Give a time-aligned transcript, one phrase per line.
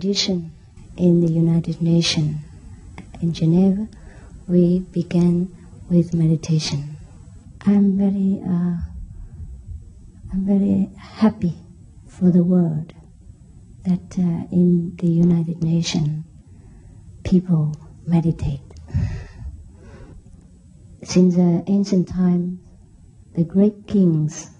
[0.00, 0.50] tradition
[0.96, 2.36] in the United Nations
[3.20, 3.86] in Geneva,
[4.48, 5.54] we began
[5.90, 6.96] with meditation.
[7.66, 8.76] I'm very, uh,
[10.32, 11.54] I'm very happy
[12.08, 12.94] for the world
[13.84, 16.24] that uh, in the United Nations
[17.22, 18.60] people meditate.
[21.02, 22.58] Since ancient times,
[23.34, 24.50] the great kings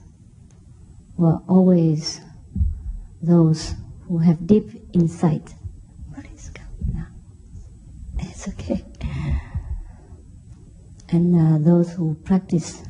[1.17, 2.21] were always
[3.23, 3.75] those
[4.11, 5.55] who have deep insight.
[6.13, 6.51] What is
[6.93, 7.07] now?
[8.19, 8.85] It's okay.
[11.11, 12.83] And uh, those who practice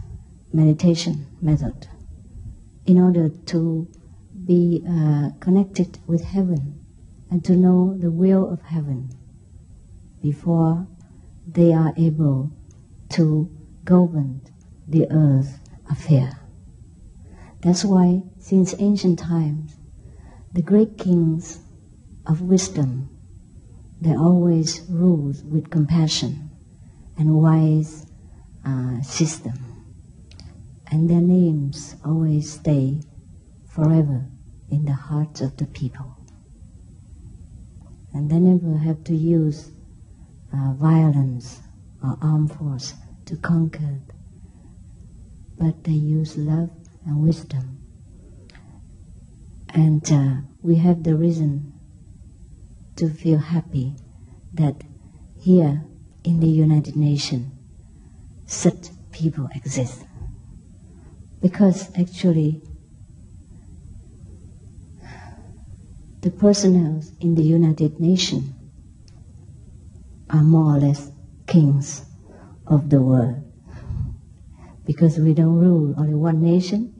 [0.50, 1.88] meditation method
[2.86, 3.86] in order to
[4.46, 6.80] be uh, connected with heaven
[7.30, 9.10] and to know the will of heaven
[10.22, 10.86] before
[11.46, 12.50] they are able
[13.10, 13.50] to
[13.84, 14.40] govern
[14.88, 15.60] the earth
[15.90, 16.40] affair.
[17.60, 19.76] That's why, since ancient times,
[20.52, 21.60] the great kings
[22.26, 23.08] of wisdom,
[24.00, 26.50] they always rule with compassion
[27.16, 28.06] and wise
[28.64, 29.52] uh, system.
[30.90, 33.00] And their names always stay
[33.68, 34.26] forever
[34.70, 36.16] in the hearts of the people.
[38.12, 39.70] And they never have to use
[40.52, 41.60] uh, violence
[42.02, 42.94] or armed force
[43.26, 44.00] to conquer,
[45.56, 46.70] but they use love
[47.06, 47.79] and wisdom.
[49.72, 51.72] And uh, we have the reason
[52.96, 53.94] to feel happy
[54.54, 54.82] that
[55.38, 55.84] here
[56.24, 57.52] in the United Nations,
[58.46, 60.04] such people exist.
[61.40, 62.60] Because actually,
[66.20, 68.52] the personnel in the United Nations
[70.28, 71.10] are more or less
[71.46, 72.04] kings
[72.66, 73.36] of the world.
[74.84, 76.92] Because we don't rule only one nation,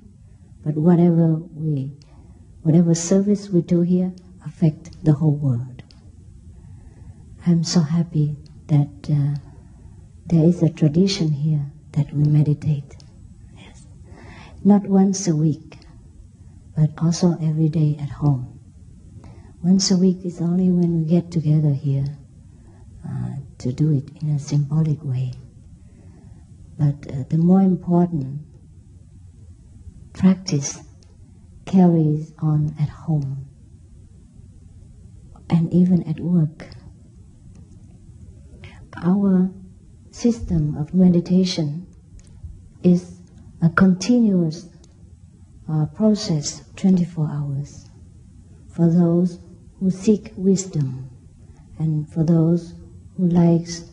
[0.65, 1.93] but whatever we,
[2.63, 4.13] whatever service we do here
[4.47, 5.83] affect the whole world.
[7.47, 8.37] I'm so happy
[8.67, 9.39] that uh,
[10.27, 12.97] there is a tradition here that we meditate.
[13.57, 13.87] Yes.
[14.63, 15.79] Not once a week,
[16.77, 18.59] but also every day at home.
[19.63, 22.05] Once a week is only when we get together here
[23.07, 25.33] uh, to do it in a symbolic way.
[26.79, 28.41] But uh, the more important
[30.13, 30.79] practice
[31.71, 33.47] carries on at home
[35.49, 36.67] and even at work.
[39.05, 39.51] Our
[40.11, 41.87] system of meditation
[42.83, 43.21] is
[43.63, 44.69] a continuous
[45.71, 47.89] uh, process 24 hours
[48.75, 49.39] for those
[49.79, 51.09] who seek wisdom
[51.79, 52.75] and for those
[53.17, 53.85] who likes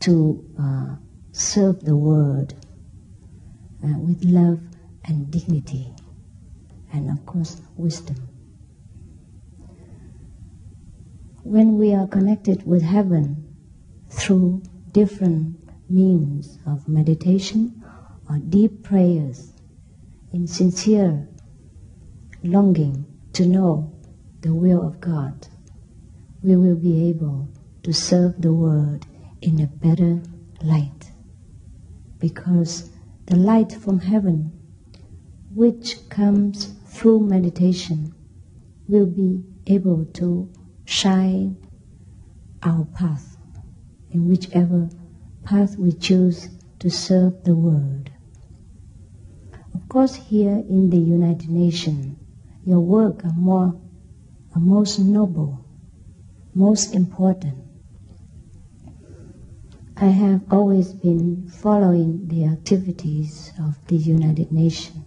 [0.00, 0.96] to uh,
[1.32, 2.54] serve the world
[3.84, 4.60] uh, with love
[5.04, 5.92] and dignity
[6.94, 8.16] and of course wisdom.
[11.42, 13.54] When we are connected with heaven
[14.08, 14.62] through
[14.92, 15.58] different
[15.90, 17.82] means of meditation
[18.30, 19.52] or deep prayers
[20.32, 21.28] in sincere
[22.42, 23.92] longing to know
[24.40, 25.48] the will of God,
[26.42, 27.48] we will be able
[27.82, 29.04] to serve the world
[29.42, 30.22] in a better
[30.62, 31.10] light.
[32.18, 32.90] Because
[33.26, 34.52] the light from heaven,
[35.54, 38.14] which comes through meditation,
[38.88, 40.48] we will be able to
[40.84, 41.56] shine
[42.62, 43.36] our path
[44.12, 44.88] in whichever
[45.42, 46.48] path we choose
[46.78, 48.10] to serve the world.
[49.74, 52.16] Of course, here in the United Nations,
[52.64, 53.80] your work are more
[54.54, 55.66] are most noble,
[56.54, 57.58] most important.
[59.96, 65.04] I have always been following the activities of the United Nations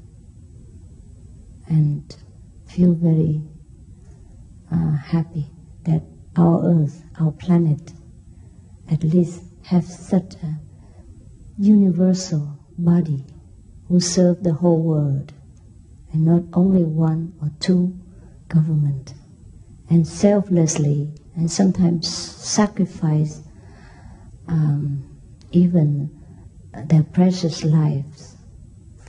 [1.67, 2.15] and
[2.65, 3.41] feel very
[4.71, 5.47] uh, happy
[5.83, 6.03] that
[6.35, 7.93] our Earth, our planet,
[8.89, 10.59] at least have such a
[11.57, 13.25] universal body
[13.87, 15.33] who serve the whole world
[16.11, 17.97] and not only one or two
[18.47, 19.13] government.
[19.89, 23.41] And selflessly and sometimes sacrifice
[24.47, 25.17] um,
[25.51, 26.09] even
[26.85, 28.35] their precious lives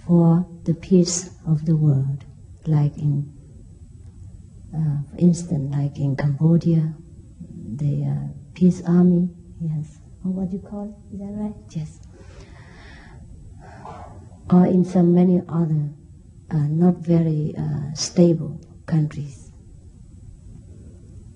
[0.06, 2.24] for the peace of the world,
[2.68, 3.32] like in,
[4.74, 6.94] uh, for instance, like in Cambodia,
[7.76, 9.30] the uh, peace army,
[9.60, 11.54] yes, or what you call it, is that right?
[11.70, 12.00] Yes.
[14.50, 15.90] Or in some many other
[16.50, 19.50] uh, not very uh, stable countries.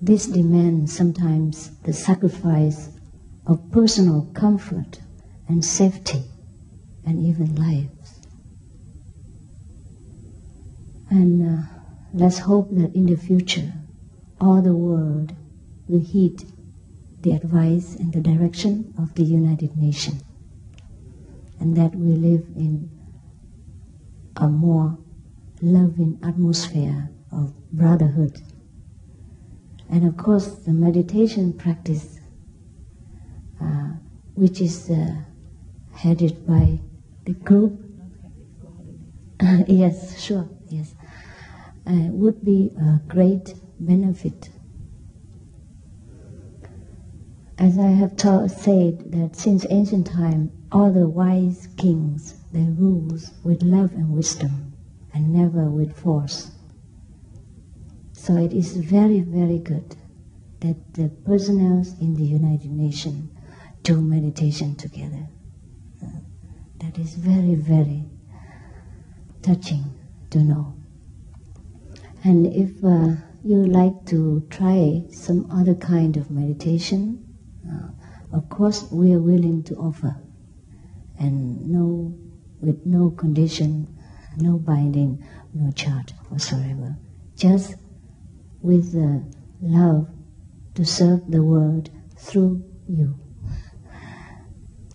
[0.01, 2.89] This demands sometimes the sacrifice
[3.45, 4.99] of personal comfort
[5.47, 6.23] and safety
[7.05, 8.02] and even lives.
[11.13, 11.61] And uh,
[12.11, 13.71] let's hope that in the future,
[14.41, 15.31] all the world
[15.87, 16.41] will heed
[17.21, 20.23] the advice and the direction of the United Nations,
[21.59, 22.89] and that we live in
[24.37, 24.97] a more
[25.61, 28.41] loving atmosphere of brotherhood.
[29.91, 32.19] And of course, the meditation practice,
[33.61, 33.89] uh,
[34.33, 35.13] which is uh,
[35.93, 36.79] headed by
[37.25, 37.79] the group.
[39.67, 40.95] yes, sure, yes.
[41.85, 44.49] Uh, would be a great benefit.
[47.57, 53.61] As I have said that since ancient time, all the wise kings they rules with
[53.63, 54.73] love and wisdom,
[55.13, 56.51] and never with force.
[58.13, 59.97] So it is very, very good
[60.61, 63.29] that the personnel in the United Nations
[63.81, 65.27] do meditation together.
[66.79, 68.05] That is very, very
[69.41, 69.83] touching
[70.29, 70.75] to know.
[72.25, 77.21] And if uh, you like to try some other kind of meditation,
[77.69, 77.89] uh,
[78.35, 80.15] of course, we are willing to offer,
[81.19, 82.17] and no,
[82.61, 83.99] with no condition,
[84.37, 85.21] no binding,
[85.53, 86.95] no charge whatsoever.
[87.35, 87.75] Just
[88.61, 89.25] with the
[89.61, 90.07] love
[90.75, 93.19] to serve the world through you,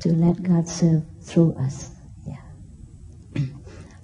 [0.00, 1.90] to let God serve through us.
[2.26, 2.40] Yeah.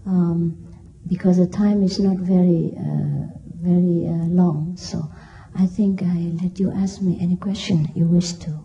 [0.06, 0.63] um,
[1.08, 3.26] because the time is not very, uh,
[3.60, 5.10] very uh, long, so
[5.56, 8.60] I think I let you ask me any question you wish to.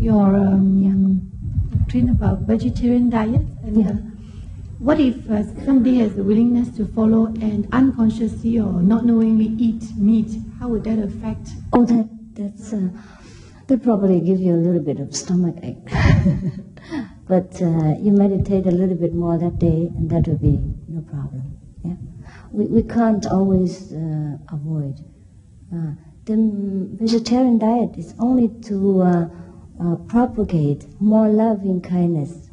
[0.00, 1.78] Your um, yeah.
[1.78, 3.90] doctrine about vegetarian diet and Yeah.
[3.90, 3.96] uh,
[4.78, 9.82] what if uh, somebody has the willingness to follow and unconsciously or not knowingly eat
[9.96, 10.30] meat?
[10.60, 11.48] How would that affect?
[11.72, 12.88] Oh, that that's uh,
[13.68, 15.88] that probably give you a little bit of stomach ache.
[17.28, 21.00] but uh, you meditate a little bit more that day, and that will be no
[21.02, 21.58] problem.
[21.84, 21.96] Yeah,
[22.50, 25.04] we we can't always uh, avoid.
[25.74, 25.92] Uh,
[26.24, 26.36] the
[26.92, 29.28] vegetarian diet is only to uh,
[29.80, 32.50] uh, propagate more loving kindness,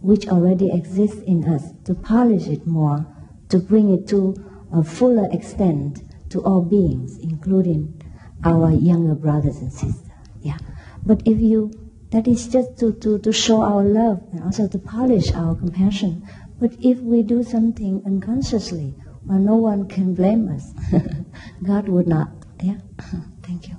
[0.00, 3.06] which already exists in us, to polish it more,
[3.48, 4.34] to bring it to
[4.72, 8.00] a fuller extent to all beings, including
[8.44, 10.10] our younger brothers and sisters.
[10.42, 10.58] Yeah.
[11.04, 11.72] But if you,
[12.10, 16.26] that is just to, to, to show our love and also to polish our compassion.
[16.60, 18.94] But if we do something unconsciously,
[19.26, 20.72] well, no one can blame us.
[21.66, 22.30] God would not.
[22.62, 22.78] Yeah.
[23.42, 23.76] Thank you.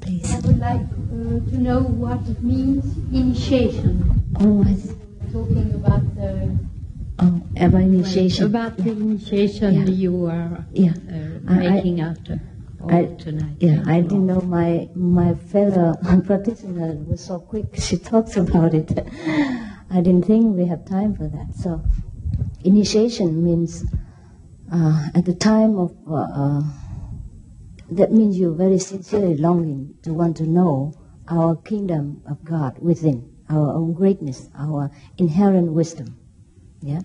[0.00, 0.30] Please.
[0.34, 4.24] I would like uh, to know what it means initiation.
[4.40, 4.96] Oh, I see.
[5.32, 6.58] Talking about the
[7.20, 8.46] Oh, ever initiation.
[8.46, 9.84] about the initiation Yeah.
[9.86, 10.94] you are Yeah.
[11.08, 12.38] uh, I- I- making out uh, all
[12.90, 13.56] I, tonight.
[13.60, 15.94] yeah, I didn't know my my fellow
[16.26, 17.66] practitioner was so quick.
[17.80, 18.90] She talks about it.
[19.90, 21.54] I didn't think we have time for that.
[21.54, 21.82] So,
[22.64, 23.84] initiation means
[24.72, 26.62] uh, at the time of uh, uh,
[27.90, 30.94] that means you're very sincerely longing to want to know
[31.28, 36.16] our kingdom of God within our own greatness, our inherent wisdom.
[36.80, 37.00] Yeah,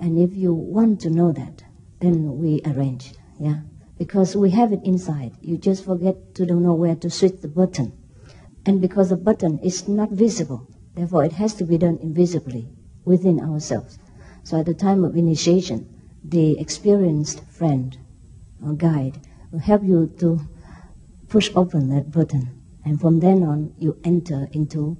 [0.00, 1.62] and if you want to know that,
[2.00, 3.14] then we arrange.
[3.38, 3.60] Yeah,
[4.02, 5.30] because we have it inside.
[5.40, 7.92] You just forget to don't know where to switch the button,
[8.66, 10.66] and because the button is not visible,
[10.96, 12.66] therefore it has to be done invisibly
[13.04, 14.00] within ourselves.
[14.42, 15.86] So at the time of initiation,
[16.24, 17.96] the experienced friend
[18.60, 19.20] or guide
[19.52, 20.40] will help you to
[21.28, 24.98] push open that button, and from then on you enter into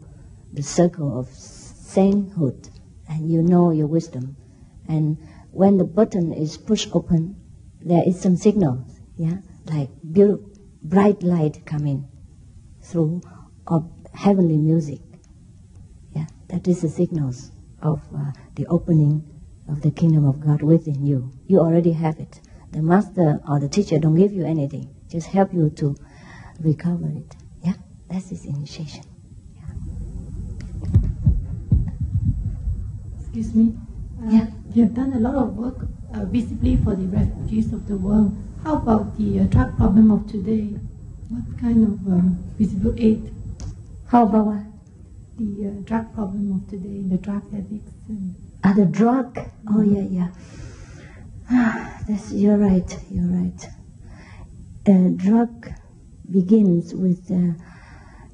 [0.52, 2.68] the circle of sainthood,
[3.08, 4.36] and you know your wisdom.
[4.86, 5.18] And
[5.50, 7.34] when the button is pushed open,
[7.84, 8.86] there is some signal,
[9.22, 9.36] yeah,
[9.66, 10.50] like beautiful,
[10.82, 12.08] bright light coming
[12.82, 13.22] through
[13.68, 14.98] of heavenly music.
[16.10, 19.22] Yeah, that is the signals of uh, the opening
[19.68, 21.30] of the kingdom of God within you.
[21.46, 22.40] You already have it.
[22.72, 25.94] The master or the teacher don't give you anything, just help you to
[26.58, 27.36] recover it.
[27.62, 27.74] Yeah,
[28.10, 29.04] that's his initiation.
[33.20, 33.78] Excuse me.
[34.20, 34.46] Uh, Yeah.
[34.74, 38.34] You have done a lot of work uh, visibly for the refugees of the world.
[38.64, 40.78] How about the uh, drug problem of today?
[41.28, 43.32] What kind of um, visible aid?
[44.06, 44.62] How about what?
[45.38, 47.90] The uh, drug problem of today, the drug addicts.
[48.08, 49.38] And Ah, the drug.
[49.68, 50.28] Oh yeah, yeah.
[51.50, 52.98] Ah, That's you're right.
[53.10, 53.66] You're right.
[54.86, 55.72] Uh, drug
[56.30, 57.54] begins with uh,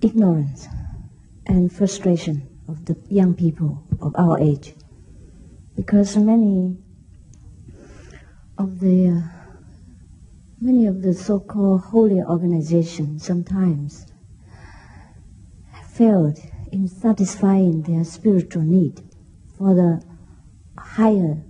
[0.03, 0.67] ignorance
[1.47, 4.75] and frustration of the young people of our age,
[5.75, 6.77] because many
[8.59, 9.38] of the uh,
[10.61, 14.07] many of the so-called holy organizations sometimes
[15.89, 16.39] failed
[16.73, 19.01] in satisfying their spiritual need
[19.57, 20.03] for the
[20.79, 21.43] higher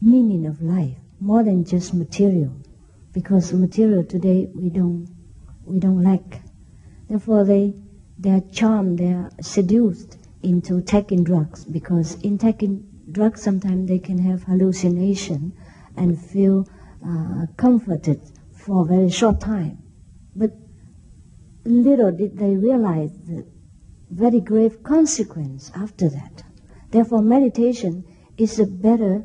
[0.00, 2.52] meaning of life, more than just material.
[3.12, 5.06] because material today we don't
[5.64, 6.42] we don't lack.
[7.08, 7.74] Therefore, they
[8.18, 13.98] they are charmed, they are seduced into taking drugs because in taking drugs sometimes they
[13.98, 15.52] can have hallucination
[15.96, 16.66] and feel
[17.06, 18.20] uh, comforted
[18.62, 19.82] for a very short time.
[20.36, 20.52] But
[21.64, 23.44] little did they realize the
[24.10, 26.44] very grave consequence after that.
[26.90, 28.04] Therefore, meditation
[28.36, 29.24] is a better,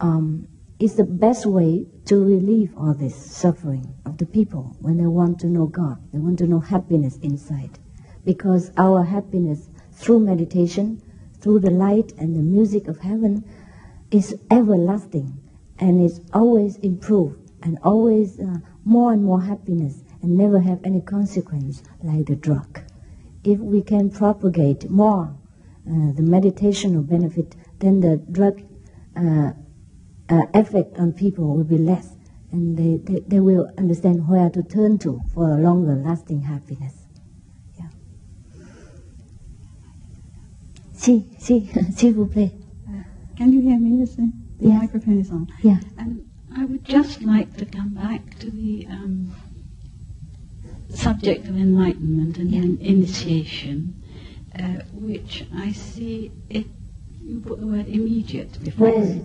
[0.00, 5.06] um, is the best way to relieve all this suffering of the people when they
[5.06, 5.98] want to know God.
[6.12, 7.78] They want to know happiness inside.
[8.24, 11.02] Because our happiness through meditation,
[11.40, 13.44] through the light and the music of heaven,
[14.10, 15.40] is everlasting
[15.78, 21.00] and is always improved and always uh, more and more happiness and never have any
[21.00, 22.80] consequence like the drug.
[23.44, 25.34] If we can propagate more
[25.86, 28.60] uh, the meditational benefit, then the drug
[29.16, 29.52] uh,
[30.28, 32.14] uh, effect on people will be less
[32.50, 36.94] and they, they, they will understand where to turn to for a longer lasting happiness.
[37.78, 37.88] Yeah.
[40.94, 42.52] Si, si, s'il vous plaît.
[43.36, 44.00] Can you hear me?
[44.00, 44.80] Yes, the the Yes.
[44.82, 45.46] microphone is on.
[45.62, 45.78] Yeah.
[45.98, 46.22] Um,
[46.58, 49.32] I would just like to come back to the um,
[50.88, 53.94] subject of enlightenment and in- initiation,
[54.58, 56.66] uh, which I see it.
[57.22, 58.88] You put the word immediate before.
[58.88, 59.22] Is it?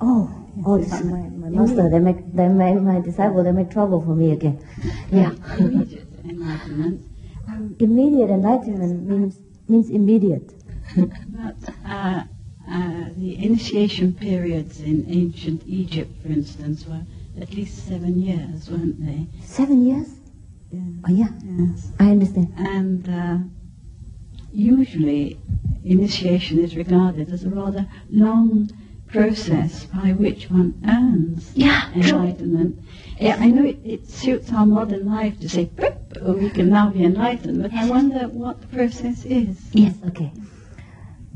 [0.00, 0.30] Oh,
[0.64, 1.88] oh, my, my master.
[1.90, 3.42] They make, they make my disciple.
[3.42, 4.64] They make trouble for me again.
[5.10, 5.32] Yeah.
[5.58, 7.02] Immediate enlightenment.
[7.48, 9.38] Um, Immediate enlightenment means
[9.68, 10.52] means immediate.
[10.96, 11.54] But
[11.88, 12.22] uh,
[13.16, 17.02] the initiation periods in ancient Egypt, for instance, were
[17.40, 19.26] at least seven years, weren't they?
[19.42, 20.08] Seven years?
[20.72, 20.80] Yeah.
[21.08, 21.92] Oh yeah, Yes.
[22.00, 22.52] I understand.
[22.56, 23.38] And uh,
[24.52, 25.38] usually,
[25.84, 28.70] initiation is regarded as a rather long
[29.06, 32.78] process by which one earns Yeah, enlightenment.
[33.20, 36.68] Yeah, I know it, it suits our modern life to say, "Boop, oh, we can
[36.68, 39.56] now be enlightened, but I wonder what the process is.
[39.72, 40.32] Yes, okay.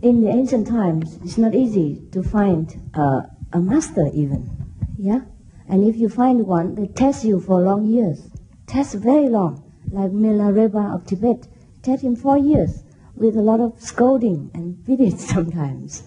[0.02, 3.20] In the ancient times, it's not easy to find uh,
[3.52, 4.48] a master even.
[4.96, 5.20] Yeah?
[5.68, 8.30] And if you find one, they test you for long years.
[8.66, 9.62] Test very long.
[9.90, 11.46] Like Milarepa of Tibet,
[11.82, 12.82] test him four years
[13.14, 16.02] with a lot of scolding and beating sometimes.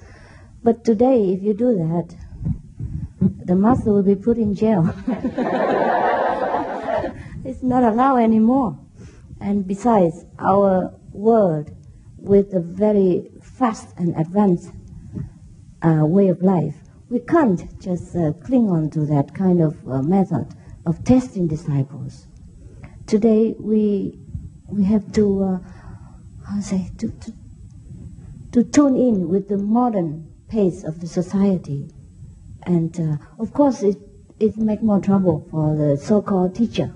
[0.64, 2.16] But today, if you do that,
[3.46, 4.92] the master will be put in jail.
[7.46, 8.80] it's not allowed anymore.
[9.40, 11.70] And besides, our world,
[12.18, 13.30] with a very
[13.64, 14.72] fast and advanced
[15.84, 16.76] uh, way of life,
[17.10, 20.46] we can't just uh, cling on to that kind of uh, method
[20.86, 22.28] of testing disciples.
[23.08, 24.20] Today, we
[24.68, 25.60] we have to uh,
[26.46, 27.34] how say to, to
[28.52, 31.90] to tune in with the modern pace of the society,
[32.64, 33.98] and uh, of course, it
[34.42, 36.94] it make more trouble for the so-called teacher.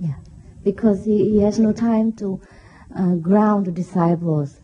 [0.00, 0.16] Yeah,
[0.64, 2.40] because he, he has no time to
[2.96, 4.57] uh, ground the disciples,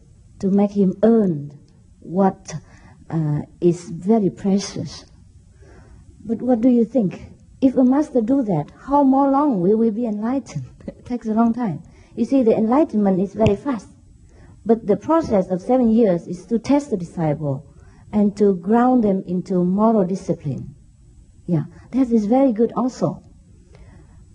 [0.44, 1.58] to make him earn
[2.00, 2.54] what
[3.08, 5.06] uh, is very precious.
[6.22, 7.32] But what do you think?
[7.62, 10.66] If a master do that, how more long will we be enlightened?
[10.86, 11.82] it takes a long time.
[12.14, 13.88] You see, the enlightenment is very fast.
[14.66, 17.64] But the process of seven years is to test the disciple
[18.12, 20.74] and to ground them into moral discipline.
[21.46, 23.22] Yeah, that is very good also.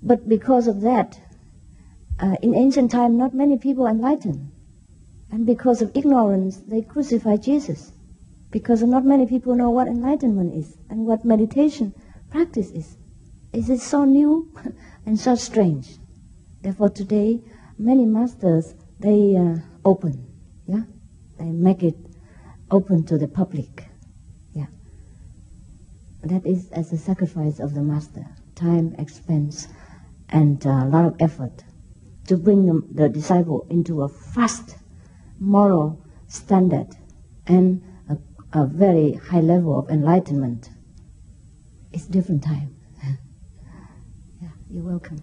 [0.02, 1.20] But because of that,
[2.20, 4.49] uh, in ancient time, not many people enlightened.
[5.32, 7.92] And because of ignorance, they crucify Jesus.
[8.52, 11.94] Because not many people know what enlightenment is and what meditation
[12.32, 12.98] practice is.
[13.54, 14.52] It is so new
[15.06, 15.98] and so strange.
[16.62, 17.42] Therefore, today,
[17.78, 20.28] many masters, they uh, open,
[20.68, 20.82] yeah?
[21.38, 21.96] They make it
[22.70, 23.86] open to the public,
[24.54, 24.66] yeah?
[26.24, 29.68] That is as a sacrifice of the master, time, expense,
[30.28, 31.64] and uh, a lot of effort
[32.28, 34.76] to bring the, the disciple into a fast
[35.40, 36.88] moral standard
[37.48, 38.18] and a,
[38.54, 40.70] a very high level of enlightenment.
[41.92, 42.76] It's different time.
[44.42, 45.22] yeah, you're welcome.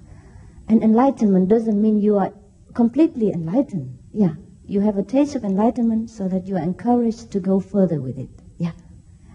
[0.69, 2.33] And enlightenment doesn't mean you are
[2.75, 3.99] completely enlightened.
[4.13, 8.01] Yeah, you have a taste of enlightenment so that you are encouraged to go further
[8.01, 8.31] with it.
[8.59, 8.73] Yeah.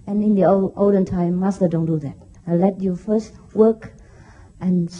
[0.05, 2.17] And in the old, olden time, master don't do that.
[2.45, 3.93] I let you first work
[4.59, 4.91] and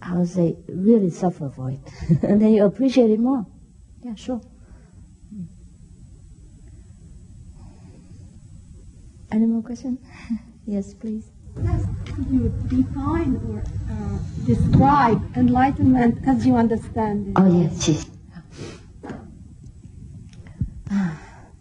[0.00, 1.80] I would say really suffer for it.
[2.22, 3.44] and then you appreciate it more.
[4.02, 4.40] Yeah, sure.
[9.30, 9.98] Any more questions?
[10.66, 11.30] yes, please.
[11.62, 17.32] Yes, could you define or uh, describe enlightenment as you understand it?
[17.36, 18.06] Oh yes, yes.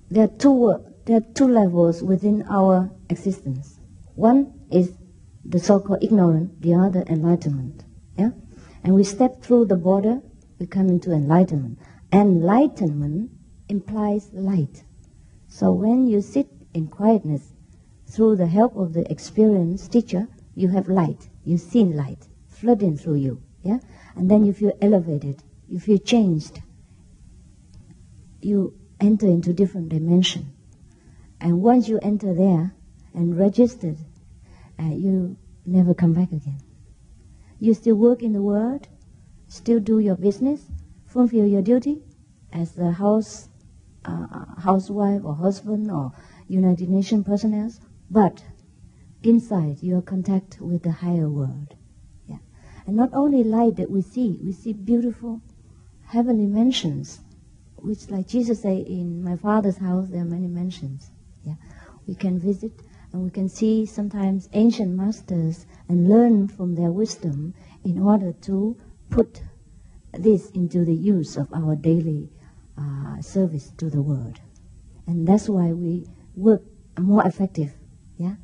[0.09, 3.79] There are two there are two levels within our existence.
[4.15, 4.93] One is
[5.45, 7.83] the so-called ignorant, the other enlightenment.
[8.17, 8.31] Yeah?
[8.83, 10.21] And we step through the border,
[10.59, 11.79] we come into enlightenment.
[12.11, 13.31] Enlightenment
[13.69, 14.83] implies light.
[15.47, 17.53] So when you sit in quietness,
[18.07, 21.29] through the help of the experienced teacher, you have light.
[21.43, 23.41] You see light flooding through you.
[23.63, 23.79] Yeah?
[24.15, 26.61] And then you feel elevated, you feel changed.
[28.41, 30.53] You enter into different dimension.
[31.39, 32.73] And once you enter there
[33.13, 33.97] and registered,
[34.79, 36.59] uh, you never come back again.
[37.59, 38.87] You still work in the world,
[39.47, 40.61] still do your business,
[41.05, 42.01] fulfill your duty
[42.51, 43.49] as a house
[44.05, 46.13] uh, housewife or husband or
[46.47, 47.71] United Nations personnel,
[48.09, 48.43] but
[49.23, 51.75] inside you are contact with the higher world.
[52.27, 52.37] Yeah.
[52.85, 55.41] And not only light that we see, we see beautiful
[56.07, 57.21] heavenly mansions,
[57.75, 61.11] which like Jesus said, in my father's house there are many mansions.
[61.43, 61.55] Yeah.
[62.07, 62.71] We can visit
[63.11, 68.77] and we can see sometimes ancient masters and learn from their wisdom in order to
[69.09, 69.41] put
[70.13, 72.29] this into the use of our daily
[72.77, 74.39] uh, service to the world.
[75.05, 76.63] And that's why we work
[76.99, 77.73] more effective,
[78.17, 78.35] yeah?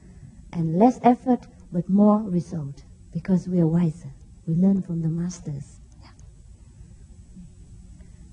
[0.51, 4.11] And less effort, but more result, because we are wiser.
[4.45, 5.79] We learn from the masters.
[6.01, 6.09] Yeah.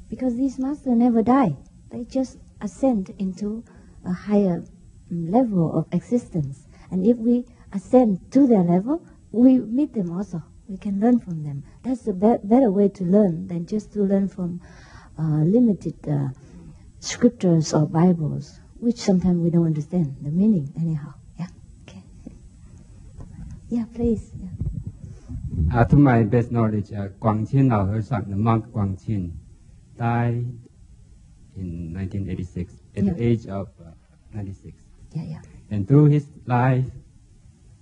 [0.09, 1.57] Because these masters never die.
[1.91, 3.65] They just ascend into
[4.05, 4.65] a higher
[5.13, 6.67] mm, level of existence.
[6.91, 10.43] And if we ascend to their level, we meet them also.
[10.69, 11.65] We can learn from them.
[11.83, 14.61] That's a be- better way to learn than just to learn from
[15.19, 16.29] uh, limited uh,
[16.99, 21.15] scriptures or Bibles, which sometimes we don't understand the meaning anyhow.
[23.71, 23.85] Yeah.
[23.95, 24.33] Please.
[24.35, 24.49] Yeah.
[25.73, 29.31] Uh, to my best knowledge, uh, Guangqin Lao Herzog, the monk Guangqin,
[29.97, 30.43] died
[31.57, 33.13] in 1986 at Yeah.
[33.13, 33.95] the age of uh,
[34.35, 34.75] 96.
[35.15, 35.43] Yeah, yeah.
[35.71, 36.87] And through his life,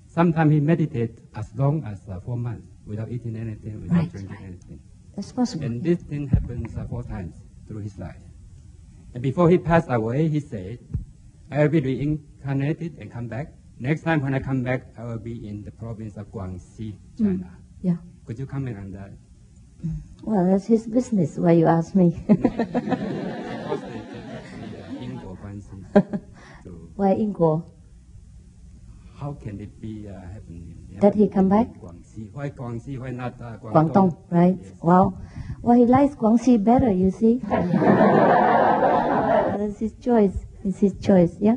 [0.06, 4.36] sometimes he meditated as long as uh, four months without eating anything, without Right, drinking
[4.36, 4.44] right.
[4.44, 4.80] anything.
[5.16, 5.64] That's possible.
[5.64, 8.20] And this thing happens uh, four times through his life.
[9.14, 10.78] And before he passed away, he said,
[11.50, 13.52] I will be reincarnated and come back.
[13.80, 17.18] Next time when I come back, I will be in the province of Guangxi, mm.
[17.18, 17.50] China.
[17.80, 17.96] Yeah.
[18.26, 19.10] Could you comment on that?
[19.10, 19.96] Uh, mm.
[20.24, 21.38] Well, that's his business.
[21.38, 22.10] Why you ask me?
[26.98, 27.64] Why Ingo?
[29.16, 30.74] How can it be uh, happening?
[31.00, 31.68] That he come back?
[31.78, 32.32] Guangxi.
[32.32, 32.98] Why Guangxi?
[32.98, 33.92] Why not uh, Guangdong?
[33.92, 34.58] Guangdong, right?
[34.60, 34.72] Yes.
[34.82, 35.18] Wow.
[35.62, 37.40] Well, he likes Guangxi better, you see.
[39.58, 40.44] that's his choice.
[40.64, 41.56] It's his choice, yeah?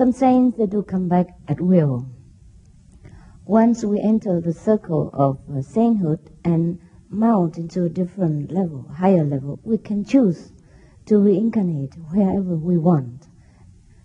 [0.00, 2.06] Some saints, they do come back at will.
[3.44, 9.24] Once we enter the circle of uh, sainthood and mount into a different level, higher
[9.24, 10.52] level, we can choose
[11.06, 13.28] to reincarnate wherever we want.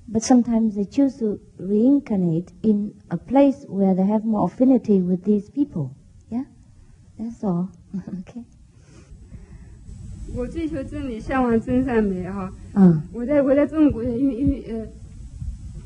[0.07, 5.23] But sometimes they choose to reincarnate in a place where they have more affinity with
[5.23, 5.95] these people.
[6.29, 6.43] Yeah?
[7.17, 7.69] That's all.
[8.19, 8.43] okay.
[10.33, 12.53] 我追求真理，向往真善美哈。
[12.75, 14.87] 嗯我在我在中国，因为因为呃，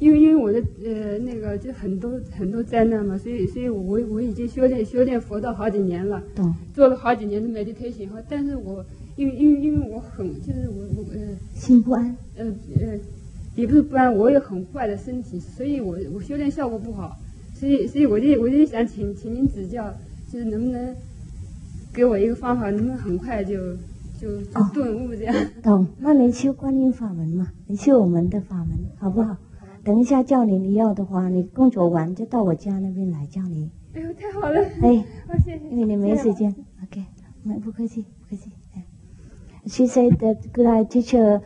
[0.01, 6.53] 因为因为我的呃那个就很多很多灾难嘛，所以所以我我已经修炼修炼佛道好几年了，懂。
[6.75, 8.17] 做了好几年的 meditation 哈。
[8.29, 8.85] 但是我
[9.17, 11.21] 因为因为因为我很就是我我呃
[11.55, 12.17] 心不安。
[12.37, 12.47] 呃
[12.81, 12.99] 呃，
[13.55, 17.15] 也不是不安，我有很坏的身体，所以我我修炼效果不好，
[17.55, 19.93] 所以所以我就我就想请请您指教，
[20.33, 20.97] 就是能不能
[21.93, 23.77] 给我一个方法，能不能很快就
[24.19, 25.37] 就就哦顿悟这样。
[25.63, 25.87] 懂。
[25.99, 27.49] 那你修观音法门嘛？
[27.67, 29.37] 你修我们的法门，好不好？
[29.84, 33.72] 等一下叫你，你要的话，你工作完就到我家那边来叫你。
[33.94, 34.60] 哎呦，太好了！
[34.82, 35.70] 哎，哦，谢谢。
[35.70, 36.54] 因为你没时间。
[36.84, 37.06] OK，
[37.44, 38.52] 没不客气，不客气。
[38.74, 38.86] 哎
[39.68, 41.42] She said that could I teach her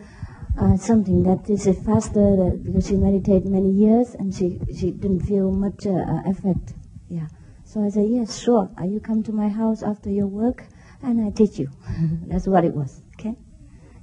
[0.58, 5.22] uh, something that is faster that, because she meditated many years and she, she didn't
[5.22, 6.74] feel much uh, effect.
[7.08, 7.28] Yeah.
[7.64, 8.70] So I said, yes, sure.
[8.78, 10.66] Uh, you come to my house after your work
[11.02, 11.70] and I teach you.
[12.28, 13.02] That's what it was.
[13.14, 13.36] Okay?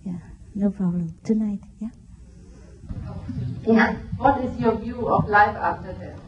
[0.05, 0.19] Yeah.
[0.55, 1.15] No problem.
[1.23, 1.61] Tonight.
[1.79, 1.91] Yeah.
[3.65, 3.96] Yeah.
[4.17, 6.20] What is your view of life after death?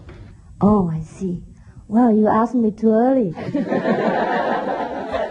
[0.61, 1.43] Oh, I see.
[1.87, 3.33] Well, you asked me too early.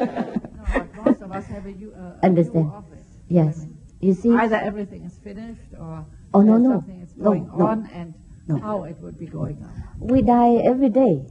[0.02, 2.66] No, but most of us have a, view- uh, a Understand.
[2.66, 3.04] view of it.
[3.28, 3.66] Yes.
[4.00, 4.30] You see?
[4.35, 6.04] Either everything is finished or
[6.35, 6.72] Oh, no, no.
[6.72, 7.66] something is No, no.
[7.66, 8.14] on and
[8.48, 8.58] No.
[8.58, 9.72] how it would be going on.
[10.00, 11.26] we die every day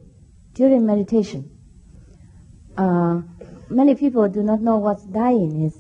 [0.54, 1.50] during meditation.
[2.78, 3.22] Uh,
[3.70, 5.78] many people do not know what dying is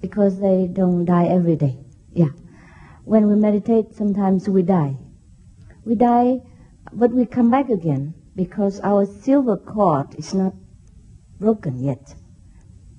[0.00, 1.76] because they don't die every day.
[2.14, 2.30] Yeah.
[3.04, 4.96] When we meditate, sometimes we die.
[5.84, 6.42] We die,
[6.92, 10.54] but we come back again because our silver cord is not
[11.38, 12.14] broken yet,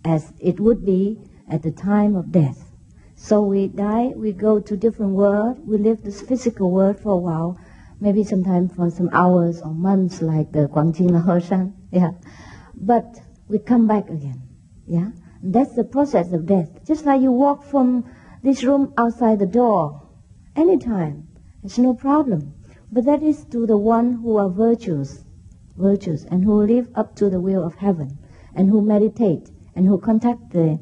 [0.03, 2.71] as it would be at the time of death.
[3.15, 7.17] So we die, we go to different world, we live this physical world for a
[7.17, 7.59] while,
[7.99, 11.73] maybe sometimes for some hours or months, like the Guangqin Laoshan.
[11.91, 12.11] Yeah,
[12.73, 14.41] but we come back again.
[14.87, 15.11] Yeah,
[15.43, 16.69] that's the process of death.
[16.87, 18.05] Just like you walk from
[18.43, 20.01] this room outside the door,
[20.55, 21.27] anytime,
[21.63, 22.53] it's no problem.
[22.91, 25.23] But that is to the one who are virtuous,
[25.77, 28.17] virtuous, and who live up to the will of heaven,
[28.55, 30.79] and who meditate, and who contact the,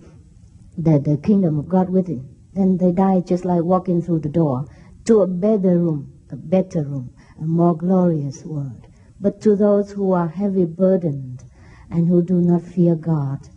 [0.77, 2.27] the, the kingdom of God within.
[2.53, 4.65] Then they die just like walking through the door
[5.05, 8.87] to a better room, a better room, a more glorious world.
[9.19, 11.43] But to those who are heavy burdened,
[11.91, 13.49] and who do not fear God,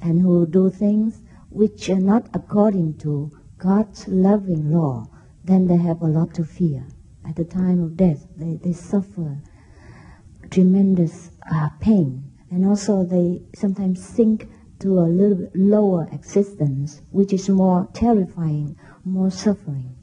[0.00, 3.30] and who do things which are not according to
[3.64, 5.08] God's loving law,
[5.42, 6.86] then they have a lot to fear.
[7.26, 9.38] At the time of death, they, they suffer
[10.50, 14.50] tremendous uh, pain, and also they sometimes sink
[14.80, 19.96] to a little lower existence, which is more terrifying, more suffering.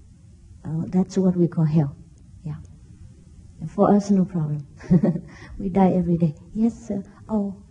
[0.66, 1.96] Uh, that's what we call hell.
[2.44, 2.56] Yeah.
[3.68, 4.66] For us, no problem.
[5.60, 6.34] we die every day.
[6.56, 7.04] Yes, sir.
[7.30, 7.62] Oh.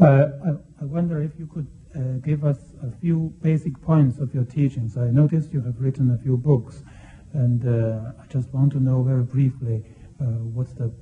[0.00, 4.44] I, I wonder if you could uh, give us a few basic points of your
[4.44, 4.96] teachings.
[4.96, 6.82] I noticed you have written a few books,
[7.32, 9.84] and uh, I just want to know very briefly
[10.20, 10.92] uh, what's the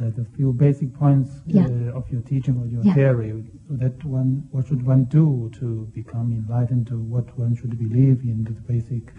[0.00, 1.66] uh, the few basic points Yeah.
[1.66, 2.94] uh, of your teaching or your Yeah.
[2.94, 3.44] theory.
[3.70, 6.88] That one, what should one do to become enlightened?
[6.88, 8.42] To what one should believe in?
[8.42, 9.12] The basic,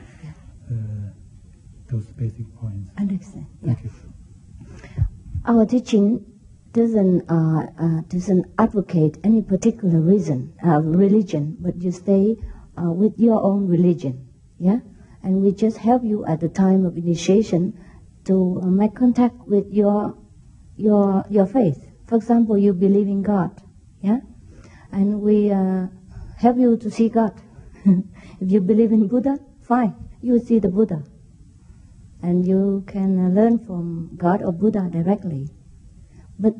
[0.69, 0.75] uh,
[1.87, 2.91] those basic points.
[2.97, 3.45] Understand?
[3.61, 3.73] Yeah.
[3.73, 3.89] Thank you.
[5.45, 6.19] Our teaching
[6.75, 12.35] doesn't uh, uh, doesn't advocate any particular reason uh, religion, but you stay
[12.77, 14.27] uh, with your own religion,
[14.59, 14.79] yeah.
[15.23, 17.79] And we just help you at the time of initiation
[18.25, 20.17] to make contact with your
[20.75, 21.79] your your faith.
[22.07, 23.55] For example, you believe in God,
[24.01, 24.19] yeah,
[24.91, 25.87] and we uh,
[26.37, 27.33] help you to see God.
[27.85, 31.03] if you believe in Buddha, fine, you see the Buddha
[32.21, 35.47] and you can learn from God or Buddha directly.
[36.37, 36.55] But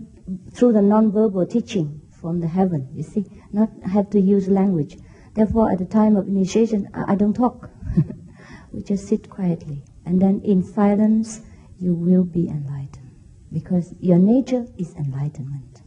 [0.52, 4.98] through the non-verbal teaching from the heaven, you see, not have to use language.
[5.34, 7.70] Therefore, at the time of initiation, I, I don't talk.
[8.72, 11.42] we just sit quietly, and then in silence,
[11.78, 13.12] you will be enlightened,
[13.52, 15.82] because your nature is enlightenment.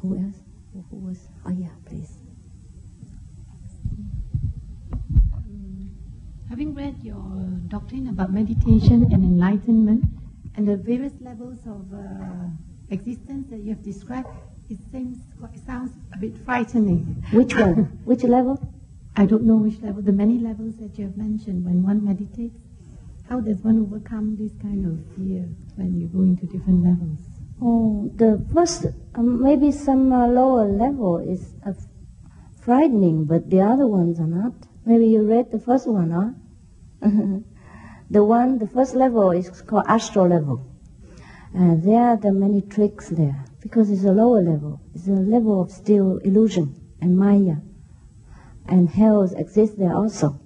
[0.00, 0.36] Who else?
[0.90, 1.28] Who was?
[1.46, 2.18] Oh yeah, please.
[6.50, 7.18] Having read your
[7.68, 10.04] doctrine about meditation and enlightenment
[10.56, 12.48] and the various levels of uh,
[12.90, 14.28] existence that you have described,
[14.70, 15.18] it seems
[15.52, 17.22] it sounds a bit frightening.
[17.32, 17.98] Which one?
[18.04, 18.58] Which level?
[19.16, 22.58] I don't know which level, the many levels that you have mentioned when one meditates.
[23.28, 27.20] How does one overcome this kind of fear when you go into different levels?
[27.62, 31.72] Oh, the first, um, maybe some uh, lower level is uh,
[32.60, 34.52] frightening, but the other ones are not.
[34.84, 36.30] Maybe you read the first one, huh?
[38.10, 40.66] the one, the first level is called astral level.
[41.56, 44.80] Uh, there are many tricks there because it's a lower level.
[44.94, 47.56] It's a level of still illusion and maya,
[48.66, 50.40] and hells exist there also.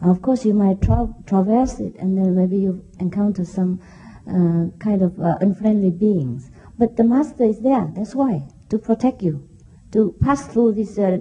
[0.00, 3.80] Of course, you might tra- traverse it, and then maybe you encounter some
[4.28, 6.50] uh, kind of uh, unfriendly beings.
[6.78, 7.90] But the master is there.
[7.94, 9.48] That's why to protect you,
[9.92, 11.18] to pass through this uh,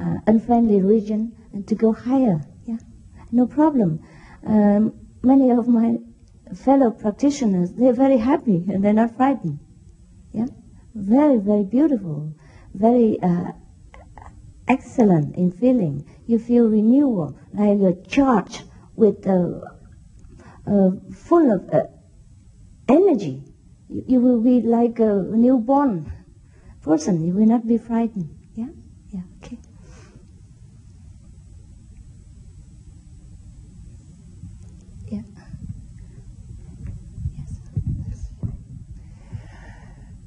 [0.00, 2.40] uh, unfriendly region and to go higher.
[2.64, 2.78] Yeah,
[3.30, 4.00] no problem.
[4.46, 5.96] Um, many of my
[6.54, 9.58] fellow practitioners they're very happy and they're not frightened.
[10.32, 10.46] Yeah,
[10.94, 12.34] very very beautiful,
[12.74, 13.52] very uh,
[14.68, 16.06] excellent in feeling.
[16.26, 18.64] You feel renewal, like you're charged
[18.96, 19.60] with uh,
[20.66, 21.84] uh, full of uh,
[22.88, 23.44] energy.
[23.88, 26.12] You, you will be like a newborn
[26.82, 27.24] person.
[27.24, 28.34] You will not be frightened.
[28.54, 28.68] Yeah,
[29.10, 29.58] yeah, okay.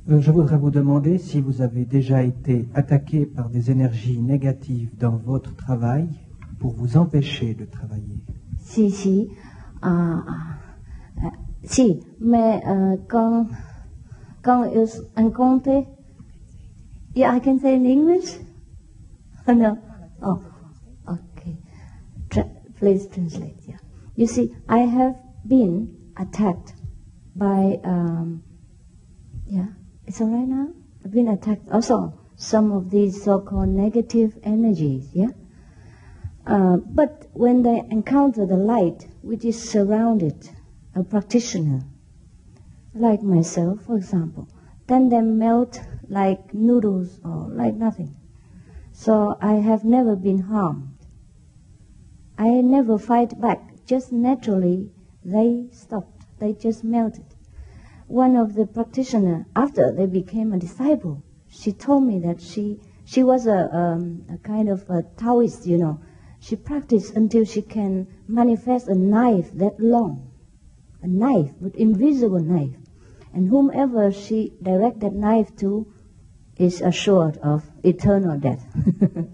[0.09, 4.89] Euh, Je voudrais vous demander si vous avez déjà été attaqué par des énergies négatives
[4.97, 6.07] dans votre travail
[6.59, 8.19] pour vous empêcher de travailler.
[8.59, 9.29] Si, si.
[9.81, 11.31] À, à,
[11.63, 13.47] si, mais euh, quand,
[14.41, 15.85] quand ils rencontrent,
[17.15, 18.39] yeah, I can say in English?
[19.47, 19.77] No.
[20.21, 20.39] Oh,
[21.07, 21.55] okay.
[22.29, 23.77] Tra- please translate, yeah.
[24.17, 25.15] You see, I have
[25.45, 26.73] been attacked
[27.33, 28.41] by, um,
[29.49, 29.67] yeah,
[30.07, 30.69] it's all right now?
[31.03, 35.31] I've been attacked also, some of these so-called negative energies, yeah?
[36.45, 40.49] Uh, but when they encounter the light which is surrounded
[40.95, 41.81] a practitioner,
[42.93, 44.47] like myself, for example,
[44.87, 48.15] then they melt like noodles or like nothing.
[48.93, 50.97] So I have never been harmed.
[52.37, 53.85] I never fight back.
[53.85, 54.89] Just naturally,
[55.23, 56.25] they stopped.
[56.39, 57.25] They just melted.
[58.07, 63.21] One of the practitioners, after they became a disciple, she told me that she she
[63.21, 65.99] was a, um, a kind of a Taoist, you know.
[66.39, 70.29] She practiced until she can manifest a knife that long,
[71.01, 72.77] a knife, but invisible knife,
[73.33, 75.87] and whomever she direct that knife to
[76.55, 78.65] is assured of eternal death.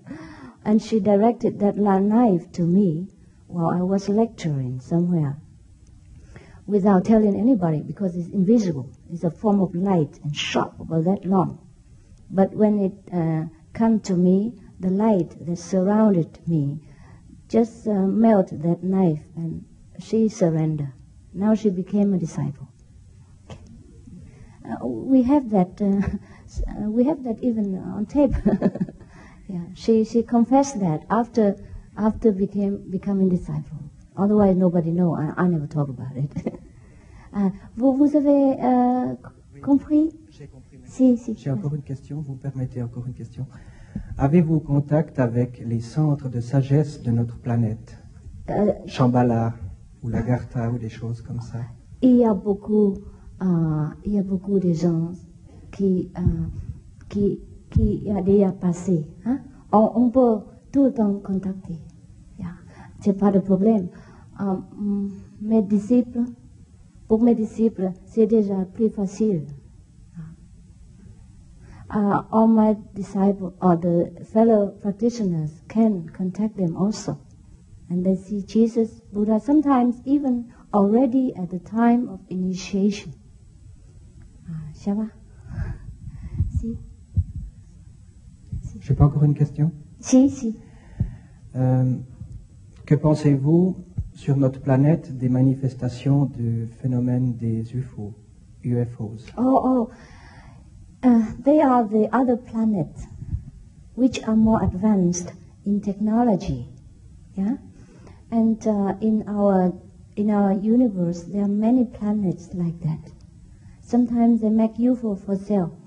[0.65, 3.07] and she directed that knife to me
[3.45, 5.42] while I was lecturing somewhere
[6.65, 8.89] without telling anybody because it's invisible.
[9.11, 11.59] It's a form of light and sharp about that long.
[12.29, 16.79] But when it uh, come to me, the light that surrounded me
[17.47, 19.65] just uh, melt that knife and
[19.99, 20.91] she surrendered.
[21.33, 22.67] Now she became a disciple.
[23.49, 25.81] Uh, we have that.
[25.81, 26.01] Uh,
[26.69, 28.31] uh, we have that even on tape.
[29.47, 31.57] yeah, she she confessed that after
[31.97, 33.82] after became becoming disciple.
[34.17, 35.15] Otherwise, nobody know.
[35.15, 36.31] I, I never talk about it.
[37.33, 39.15] Uh, vous vous avez euh,
[39.61, 40.11] compris?
[40.29, 40.79] J'ai compris.
[40.85, 41.35] Si si.
[41.35, 43.45] J'ai encore une question, vous me permettez encore une question.
[44.17, 47.99] Avez-vous contact avec les centres de sagesse de notre planète?
[48.49, 49.53] Euh, Shambhala
[50.03, 51.59] ou Lagartha ou des choses comme ça
[52.03, 52.95] il y a beaucoup,
[53.41, 55.11] euh, il y a beaucoup de gens
[55.71, 56.21] qui, euh,
[57.07, 59.07] qui, qui a déjà passé.
[59.25, 59.39] Hein?
[59.71, 61.79] On, on peut tout le temps contacter.
[62.37, 62.49] Yeah.
[62.99, 63.87] C'est pas de problème.
[64.39, 65.09] Mm,
[65.41, 66.25] mes disciples,
[67.07, 69.45] pour mes disciples, c'est déjà plus facile.
[71.93, 77.19] Uh, all my disciples or the fellow practitioners can contact them also.
[77.87, 83.13] And they see Jesus, Buddha, sometimes even already at the time of initiation.
[84.49, 85.05] Ah, ça va?
[86.59, 86.77] Si,
[88.79, 89.71] J'ai pas encore une question?
[89.99, 90.57] Si, si.
[91.55, 91.99] Euh,
[92.85, 93.77] Que pensez-vous
[94.23, 98.13] sur notre planète des manifestations du phénomène des UFO,
[98.63, 99.89] UFOs Oh, oh.
[101.03, 103.05] Uh, they are the other planets
[103.95, 105.33] which are more advanced
[105.65, 106.69] in technology.
[107.35, 107.57] Yeah?
[108.31, 109.73] And uh, in our
[110.15, 113.11] in our universe there are many planets like that.
[113.81, 115.77] Sometimes they make UFO for sale.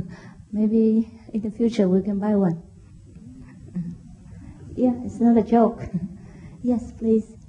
[0.50, 2.62] Maybe in the future we can buy one.
[4.76, 5.82] Yeah, it's not a joke.
[6.62, 7.41] yes, please.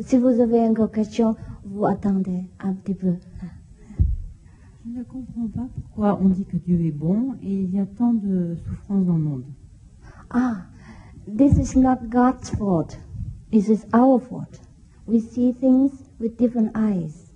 [0.00, 3.14] Si vous avez encore question, vous attendez un petit peu.
[4.84, 7.86] Je ne comprends pas pourquoi on dit que Dieu est bon et il y a
[7.86, 9.44] tant de souffrances dans le monde.
[10.30, 10.66] Ah,
[11.26, 12.98] this is not God's fault.
[13.52, 14.60] This is our fault.
[15.06, 17.30] We see things with different eyes.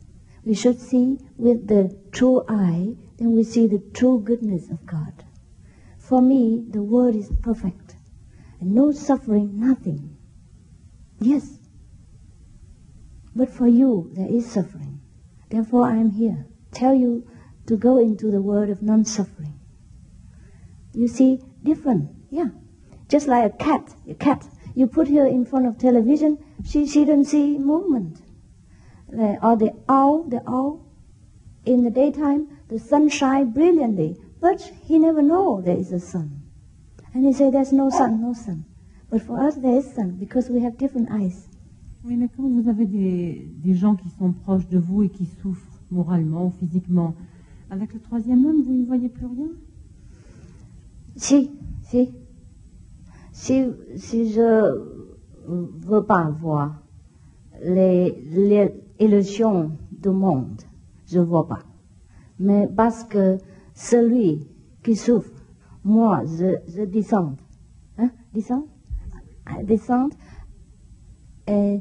[0.44, 5.25] We should see with the true eye, then we see the true goodness of God.
[5.99, 7.97] For me, the world is perfect.
[8.61, 10.16] And no suffering, nothing.
[11.20, 11.61] Yes.
[13.35, 15.01] But for you, there is suffering.
[15.51, 16.47] Therefore, I am here.
[16.73, 17.27] Tell you
[17.66, 19.59] to go into the world of non-suffering.
[20.92, 22.11] You see, different.
[22.31, 22.49] Yeah.
[23.09, 23.94] Just like a cat.
[24.09, 24.47] A cat.
[24.75, 28.20] You put her in front of television, she, she don't see movement.
[29.09, 30.85] The, or the owl, the owl,
[31.64, 36.42] in the daytime, the sun shines brilliantly, but he never know there is a sun.
[37.12, 38.64] And he say there's no sun, no sun.
[39.09, 41.49] But for us there is sun because we have different eyes.
[42.07, 45.25] Oui, mais quand vous avez des, des gens qui sont proches de vous et qui
[45.25, 47.14] souffrent moralement ou physiquement,
[47.71, 49.49] avec le troisième homme, vous ne voyez plus rien?
[51.17, 51.51] Si,
[51.83, 52.11] si.
[53.33, 53.64] Si,
[53.97, 54.85] si je
[55.47, 56.83] veux pas voir
[57.64, 59.23] les, les
[60.03, 60.61] du monde,
[61.07, 61.61] je vois pas.
[62.38, 63.38] Mais parce que
[63.73, 64.47] celui
[64.83, 65.33] qui souffre,
[65.85, 67.37] moi, je, je descends.
[67.97, 68.11] Hein?
[68.35, 68.67] Descends?
[69.47, 70.11] Ah, Descends
[71.47, 71.81] et,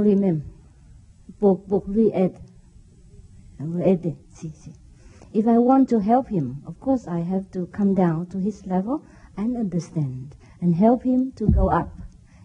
[0.00, 0.42] lui-même
[1.40, 2.10] pour, pour lui.
[3.84, 4.72] Aider, si, si.
[5.32, 8.66] If I want to help him, of course I have to come down to his
[8.66, 9.02] level
[9.36, 11.90] and understand and help him to go up.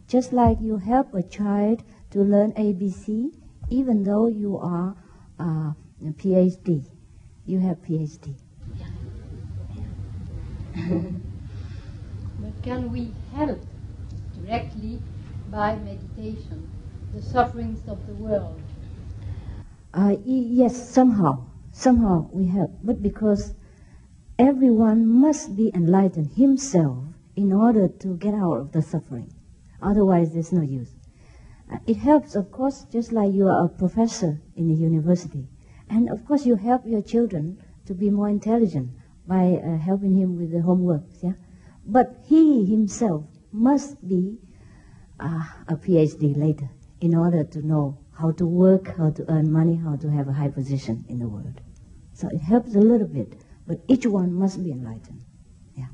[0.07, 3.31] Just like you help a child to learn ABC,
[3.69, 4.95] even though you are
[5.39, 5.73] uh,
[6.05, 6.85] a PhD,
[7.45, 8.33] you have PhD.
[12.39, 13.59] But can we help
[14.33, 14.99] directly
[15.51, 16.68] by meditation
[17.13, 18.61] the sufferings of the world?
[19.93, 23.53] Uh, yes, somehow, somehow we help, but because
[24.37, 27.03] everyone must be enlightened himself
[27.35, 29.33] in order to get out of the suffering.
[29.81, 30.91] Otherwise, there's no use.
[31.71, 35.47] Uh, It helps, of course, just like you are a professor in a university.
[35.89, 38.91] And of course, you help your children to be more intelligent
[39.25, 41.33] by uh, helping him with the homework, yeah?
[41.85, 44.37] But he himself must be
[45.19, 46.69] uh, a PhD later
[47.01, 50.33] in order to know how to work, how to earn money, how to have a
[50.33, 51.61] high position in the world.
[52.13, 55.21] So it helps a little bit, but each one must be enlightened.
[55.75, 55.87] Yeah.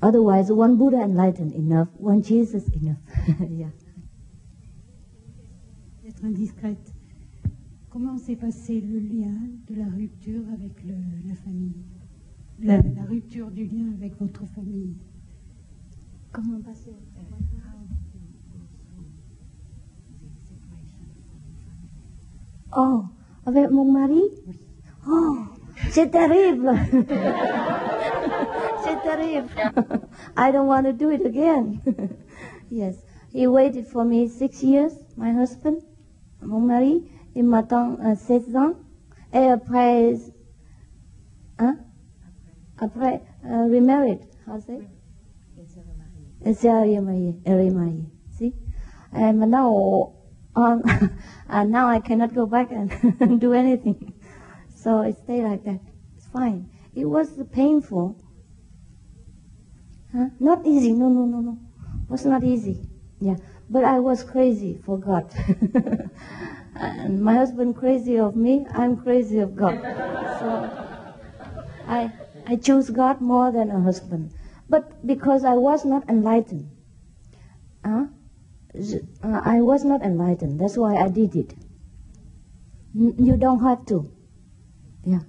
[0.00, 2.98] Otherwise, one Buddha enlightened enough, one Jesus enough.
[3.48, 3.70] yeah.
[6.02, 6.92] D'être indiscrète.
[7.90, 9.34] Comment s'est passé le lien
[9.68, 10.94] de la rupture avec le,
[11.28, 11.84] la famille
[12.62, 14.96] la, la rupture du lien avec votre famille
[16.32, 18.01] Comment passer euh,
[22.74, 23.04] Oh,
[23.46, 24.22] avec mon mari
[25.06, 25.36] Oh,
[25.90, 26.70] c'est terrible.
[28.84, 29.48] c'est terrible.
[30.36, 31.80] I don't want to do it again.
[32.70, 32.96] yes.
[33.32, 35.82] He waited for me six years, my husband,
[36.40, 37.02] mon mari.
[37.34, 38.74] Il m'attend euh, 16 ans.
[39.32, 40.14] Et après,
[41.58, 41.76] hein?
[42.78, 44.20] Après, uh, remarried.
[44.46, 44.80] How say?
[46.44, 47.34] Il s'est remarié.
[47.46, 48.04] remarié.
[48.30, 48.54] See?
[49.12, 50.12] And now,
[50.54, 50.82] um,
[51.48, 54.14] and now I cannot go back and do anything.
[54.74, 55.80] So it stayed like that.
[56.16, 56.70] It's fine.
[56.94, 58.16] It was painful.
[60.12, 60.26] Huh?
[60.40, 60.92] Not easy.
[60.92, 61.58] No, no, no, no.
[62.04, 62.78] It was not easy.
[63.20, 63.36] Yeah.
[63.70, 65.32] But I was crazy for God.
[66.74, 68.66] and my husband crazy of me.
[68.74, 69.80] I'm crazy of God.
[70.40, 70.70] So
[71.86, 72.12] I,
[72.46, 74.32] I choose God more than a husband.
[74.68, 76.68] But because I was not enlightened.
[77.84, 78.06] Huh?
[78.74, 80.58] Uh, I was not enlightened.
[80.58, 81.54] That's why I did it.
[82.94, 84.10] You don't have to.
[85.04, 85.20] Yeah.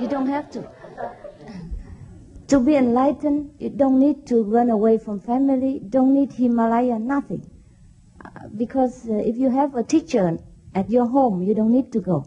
[0.00, 0.68] You don't have to.
[2.48, 7.50] To be enlightened, you don't need to run away from family, don't need Himalaya, nothing.
[8.24, 10.38] Uh, because uh, if you have a teacher
[10.74, 12.24] at your home, you don't need to go.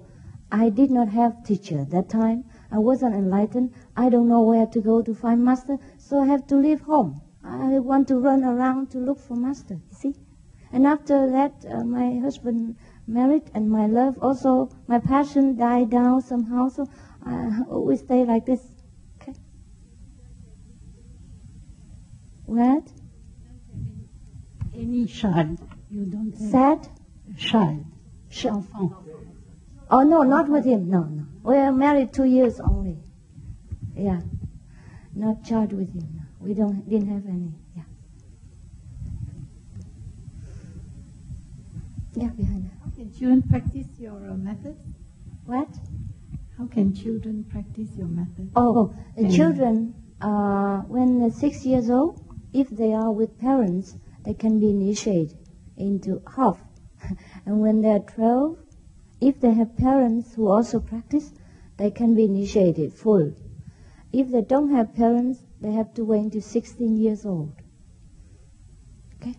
[0.52, 2.44] I did not have teacher that time.
[2.72, 3.72] I wasn't enlightened.
[3.96, 7.22] I don't know where to go to find master, so I have to leave home.
[7.50, 10.16] I want to run around to look for master, you see.
[10.72, 12.76] And after that, uh, my husband
[13.08, 16.88] married, and my love also, my passion died down somehow, so
[17.26, 18.62] I always stay like this.
[19.22, 19.34] Okay.
[22.46, 22.84] What?
[24.76, 26.88] Any child you don't Sad?
[27.38, 27.86] child,
[28.30, 28.94] Sh- enfant.
[29.90, 30.90] Oh no, not with him.
[30.90, 31.26] No, no.
[31.44, 32.98] We are married two years only.
[33.96, 34.22] Yeah,
[35.16, 36.19] not child with him.
[36.40, 37.54] We don't didn't have any.
[37.76, 37.84] Yeah.
[42.16, 42.70] Yeah, behind.
[42.84, 44.78] How can children practice your uh, method?
[45.46, 45.70] What?
[46.58, 48.52] How can children practice your method?
[48.56, 52.22] Oh, the children, uh, when they're six years old,
[52.54, 55.38] if they are with parents, they can be initiated
[55.78, 56.60] into half.
[57.46, 58.58] and when they're 12,
[59.22, 61.32] if they have parents who also practice,
[61.78, 63.34] they can be initiated full.
[64.12, 67.54] If they don't have parents, they have to wait until 16 years old.
[69.22, 69.36] Okay?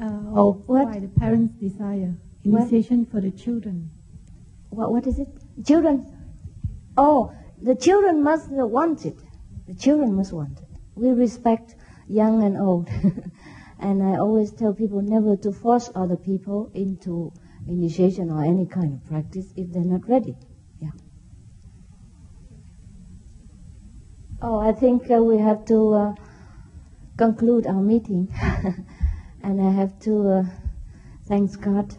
[0.00, 0.86] Uh, Oh, what?
[0.86, 2.14] Why the parents desire
[2.44, 2.60] What?
[2.62, 3.90] initiation for the children?
[4.70, 5.28] What, what is it?
[5.64, 6.06] Children.
[6.96, 9.18] Oh, the children must want it.
[9.66, 10.64] The children must want it.
[10.94, 11.74] We respect
[12.08, 12.88] young and old.
[13.80, 17.32] and I always tell people never to force other people into
[17.66, 20.36] initiation or any kind of practice if they're not ready.
[24.48, 26.14] Oh, I think uh, we have to uh,
[27.16, 28.32] conclude our meeting.
[29.42, 30.44] and I have to uh,
[31.26, 31.96] thank God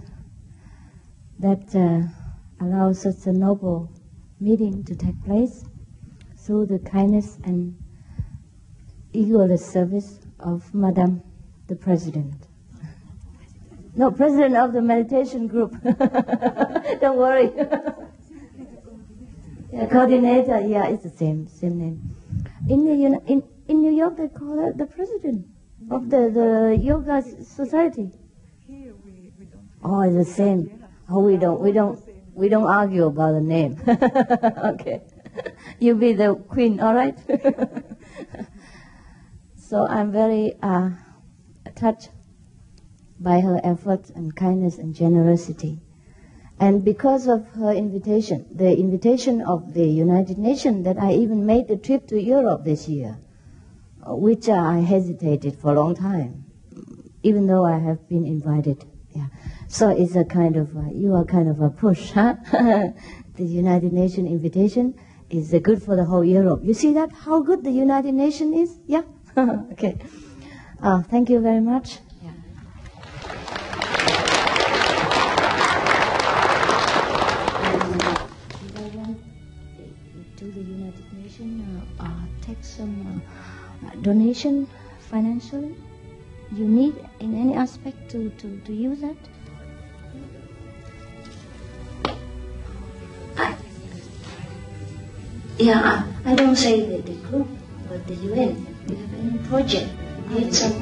[1.39, 2.03] that uh,
[2.63, 3.91] allows such a noble
[4.39, 5.65] meeting to take place
[6.37, 7.75] through the kindness and
[9.13, 11.21] egoless service of Madame
[11.67, 12.47] the President.
[13.93, 15.75] No, President of the meditation group.
[15.83, 17.51] Don't worry.
[19.73, 22.16] yeah, coordinator, yeah, it's the same, same name.
[22.69, 25.47] In, the, in, in New York, they call her the President
[25.89, 28.11] of the, the Yoga Society.
[29.83, 30.83] Oh, it's the same.
[31.09, 31.99] Oh, we don't, we don't,
[32.33, 33.81] we don't argue about the name.
[33.87, 35.01] okay.
[35.79, 37.17] You be the queen, all right?
[39.55, 40.89] so I'm very uh,
[41.75, 42.09] touched
[43.19, 45.79] by her efforts and kindness and generosity.
[46.59, 51.67] And because of her invitation, the invitation of the United Nations, that I even made
[51.67, 53.19] the trip to Europe this year,
[54.03, 56.45] uh, which I hesitated for a long time,
[57.21, 58.85] even though I have been invited.
[59.15, 59.27] Yeah.
[59.67, 62.35] So it's a kind of, a, you are kind of a push, huh?
[62.51, 64.95] the United Nations invitation
[65.29, 66.61] is uh, good for the whole Europe.
[66.63, 67.11] You see that?
[67.11, 68.79] How good the United Nations is?
[68.87, 69.03] Yeah?
[69.37, 69.97] okay.
[70.81, 71.99] Uh, thank you very much.
[82.77, 83.21] Some
[83.85, 84.67] uh, donation
[85.09, 85.75] financially?
[86.53, 89.17] You need in any aspect to, to, to use that?
[93.37, 93.55] I,
[95.57, 97.47] yeah, I, I don't say the, the group,
[97.89, 98.65] but the UN.
[98.87, 99.89] You have any project?
[100.29, 100.73] Need some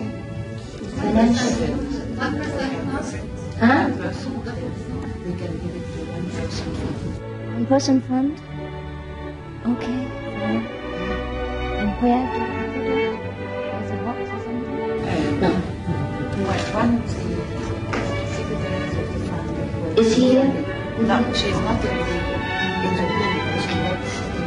[1.01, 1.95] financial?
[3.57, 3.89] Huh?
[5.25, 6.01] We can give it to
[7.55, 8.39] one person fund?
[9.65, 9.97] Okay,
[10.37, 10.67] fine.
[10.67, 10.84] And
[12.01, 13.19] where do you put it?
[13.73, 15.39] As a box or something?
[15.41, 15.51] No.
[16.75, 17.09] One of the
[18.35, 19.99] secretaries of the fund.
[19.99, 20.49] Is he here?
[20.99, 22.03] No, she's not in the,
[22.85, 23.35] in the room.
[23.63, 24.43] She works in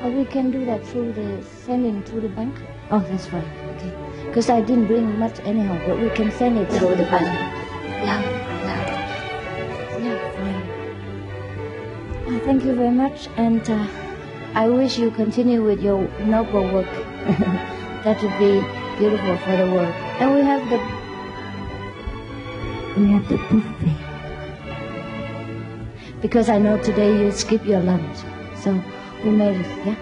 [0.00, 1.28] the Or we can do that through the
[1.64, 2.54] sending through the bank.
[2.90, 3.44] Oh, that's fine.
[3.76, 3.92] Okay.
[4.26, 7.24] Because I didn't bring much anyhow, but we can send it through the bank.
[7.24, 8.20] Yeah,
[8.66, 9.98] yeah.
[9.98, 10.62] Yeah, fine.
[12.34, 13.86] Uh, thank you very much, and uh,
[14.56, 16.86] I wish you continue with your noble work.
[18.04, 18.64] that would be
[18.98, 19.94] beautiful for the world.
[20.18, 20.78] And we have the
[22.98, 23.96] we have the buffet
[26.22, 28.16] because I know today you skip your lunch,
[28.56, 28.82] so
[29.22, 29.66] we made it.
[29.84, 29.96] Yeah,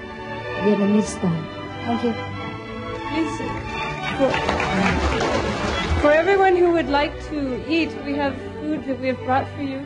[0.62, 1.44] Vietnamese style.
[1.86, 2.14] Thank you.
[3.10, 3.36] Please,
[4.18, 4.30] for,
[6.00, 9.62] for everyone who would like to eat, we have food that we have brought for
[9.62, 9.84] you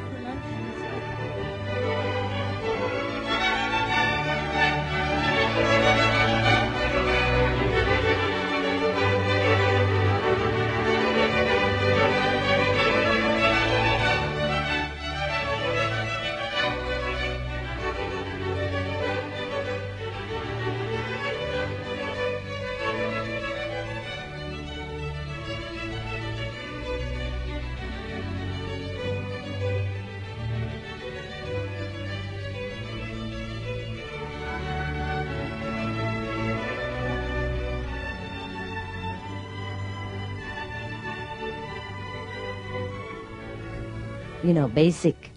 [44.48, 45.30] you know, basic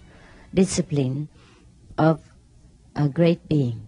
[0.54, 1.28] discipline
[1.98, 2.18] of
[2.96, 3.86] a great being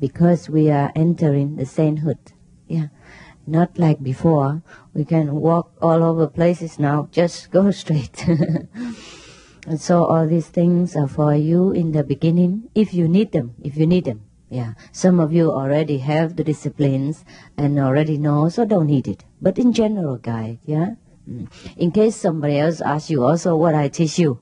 [0.00, 2.32] because we are entering the sainthood.
[2.66, 2.88] Yeah.
[3.46, 4.62] Not like before.
[4.94, 8.26] We can walk all over places now, just go straight.
[8.26, 13.54] and so all these things are for you in the beginning, if you need them,
[13.62, 14.22] if you need them.
[14.48, 14.74] Yeah.
[14.92, 17.22] Some of you already have the disciplines
[17.58, 19.24] and already know, so don't need it.
[19.42, 20.94] But in general, guide, yeah?
[21.28, 21.48] Mm.
[21.76, 24.40] In case somebody else asks you also what I teach you,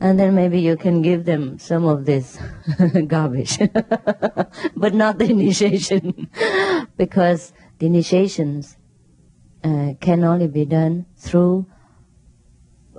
[0.00, 2.38] and then maybe you can give them some of this
[3.06, 3.58] garbage,
[4.76, 6.28] but not the initiation,
[6.96, 8.76] because the initiations
[9.64, 11.66] uh, can only be done through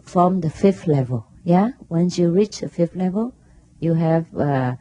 [0.04, 1.28] from the fifth level.
[1.44, 3.34] Yeah, once you reach the fifth level,
[3.80, 4.76] you have uh,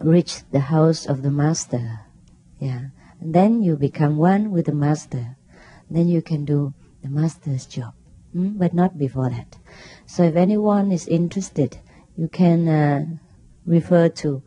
[0.00, 2.00] reached the house of the master.
[2.58, 5.36] Yeah, and then you become one with the master.
[5.88, 7.94] Then you can do the master's job,
[8.34, 8.58] mm?
[8.58, 9.56] but not before that.
[10.12, 11.78] So if anyone is interested,
[12.18, 13.06] you can uh,
[13.64, 14.42] refer to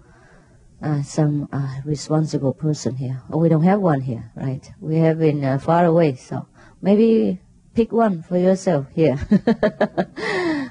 [0.80, 3.24] uh, some uh, responsible person here.
[3.32, 4.62] Oh, we don't have one here, right?
[4.80, 6.46] We have been uh, far away, so
[6.84, 7.42] maybe
[7.74, 9.18] pick one for yourself here.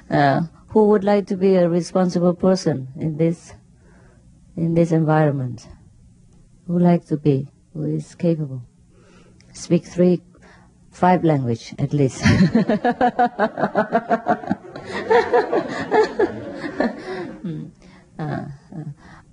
[0.07, 3.53] Uh, who would like to be a responsible person in this
[4.55, 5.67] in this environment?
[6.67, 7.49] Who like to be?
[7.73, 8.61] Who is capable?
[9.51, 10.21] Speak three,
[10.91, 12.23] five language at least.
[17.45, 17.65] Hmm.
[18.17, 18.45] Uh, uh,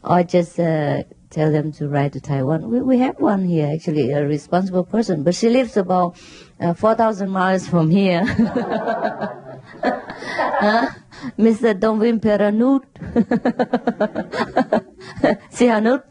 [0.04, 2.68] or just uh, tell them to write to Taiwan.
[2.68, 6.16] We, we have one here, actually, a responsible person, but she lives about
[6.60, 8.24] uh, 4,000 miles from here.
[9.82, 10.88] huh?
[11.38, 11.78] Mr.
[11.78, 12.82] Donvin Peranut.
[15.52, 16.02] Sihanut?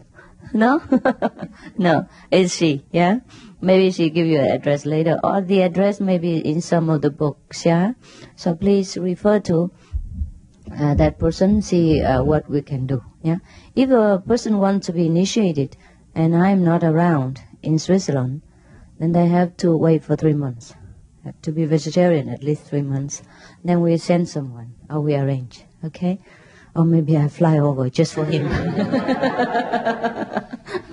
[0.54, 0.82] No?
[1.78, 3.20] no, it's she, yeah?
[3.62, 7.02] Maybe she give you an address later, or the address may be in some of
[7.02, 7.94] the books, yeah?
[8.36, 9.72] So please refer to
[10.80, 13.04] uh, that person, see uh, what we can do.
[13.22, 13.38] Yeah,
[13.76, 15.78] if a person wants to be initiated,
[16.16, 18.42] and I'm not around in Switzerland,
[18.98, 20.74] then they have to wait for three months.
[21.24, 23.22] Have to be vegetarian at least three months.
[23.64, 25.66] Then we send someone, or we arrange.
[25.86, 26.20] Okay,
[26.76, 28.48] or maybe I fly over just for him.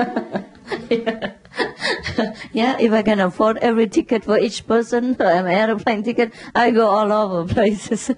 [2.52, 2.76] yeah.
[2.78, 7.12] if I can afford every ticket for each person, an airplane ticket, I go all
[7.12, 8.02] over places.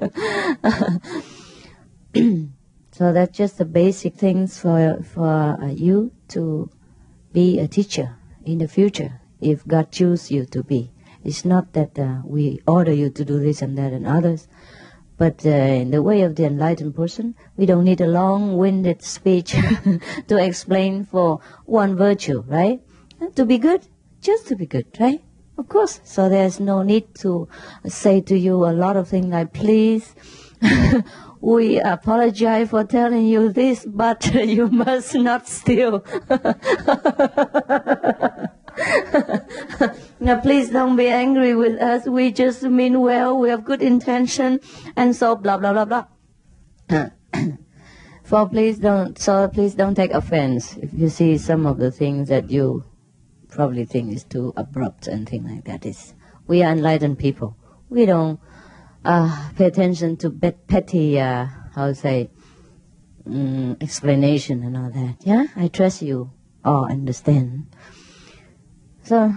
[2.93, 6.71] so that's just the basic things for for you to
[7.33, 10.91] be a teacher in the future if God choose you to be.
[11.23, 14.49] It's not that uh, we order you to do this and that and others,
[15.21, 19.55] But uh, in the way of the enlightened person, we don't need a long-winded speech
[20.29, 22.81] to explain for one virtue, right?
[23.35, 23.83] To be good,
[24.21, 25.23] just to be good, right?
[25.59, 26.01] Of course.
[26.05, 27.49] So there's no need to
[27.87, 30.15] say to you a lot of things like, please,
[31.41, 36.05] we apologize for telling you this, but you must not steal.
[40.21, 42.07] now, please don't be angry with us.
[42.07, 43.39] We just mean well.
[43.39, 44.61] We have good intention,
[44.97, 46.07] and so blah blah blah blah.
[48.25, 49.19] for please don't.
[49.19, 52.85] So please don't take offense if you see some of the things that you
[53.51, 55.87] probably think is too abrupt and things like that.
[55.87, 56.15] Is
[56.47, 57.57] we are enlightened people.
[57.89, 58.41] We don't
[59.05, 62.31] uh, pay attention to pet- petty, uh, how to say,
[63.27, 65.17] um, explanation and all that.
[65.21, 66.31] Yeah, I trust you
[66.65, 67.67] all understand.
[69.03, 69.35] So,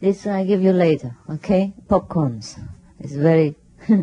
[0.00, 1.74] this I give you later, okay?
[1.88, 2.58] Popcorns.
[2.98, 3.54] It's very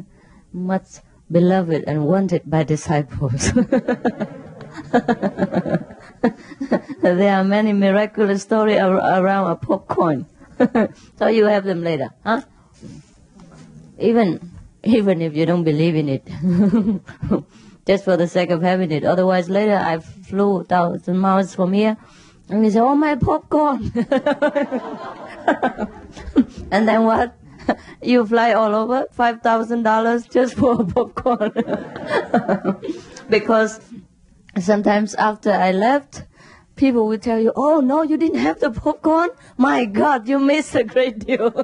[0.53, 0.99] much
[1.31, 3.51] beloved and wanted by disciples.
[7.01, 10.25] there are many miraculous stories ar- around a popcorn.
[11.17, 12.41] so you have them later, huh?
[13.99, 14.51] Even
[14.83, 16.25] even if you don't believe in it,
[17.87, 19.03] just for the sake of having it.
[19.03, 21.97] Otherwise, later I flew thousand miles from here,
[22.49, 23.91] and he said, "Oh my popcorn!"
[26.71, 27.35] and then what?
[28.01, 31.51] you fly all over five thousand dollars just for a popcorn
[33.29, 33.79] because
[34.63, 36.23] sometimes after I left,
[36.75, 39.29] people will tell you, "Oh no, you didn't have the popcorn.
[39.57, 41.51] My God, you missed a great deal."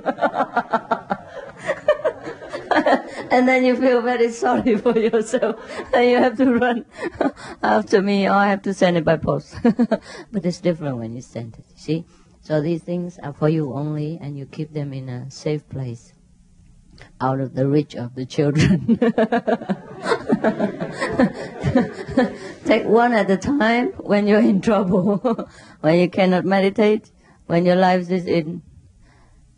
[3.31, 5.55] and then you feel very sorry for yourself,
[5.93, 6.85] and you have to run
[7.63, 9.55] after me, or I have to send it by post.
[10.31, 11.65] but it's different when you send it.
[11.69, 12.05] You see,
[12.41, 16.13] so these things are for you only, and you keep them in a safe place,
[17.21, 18.99] out of the reach of the children.
[22.73, 25.17] Take one at a time when you're in trouble,
[25.81, 27.11] when you cannot meditate,
[27.45, 28.63] when your life is in,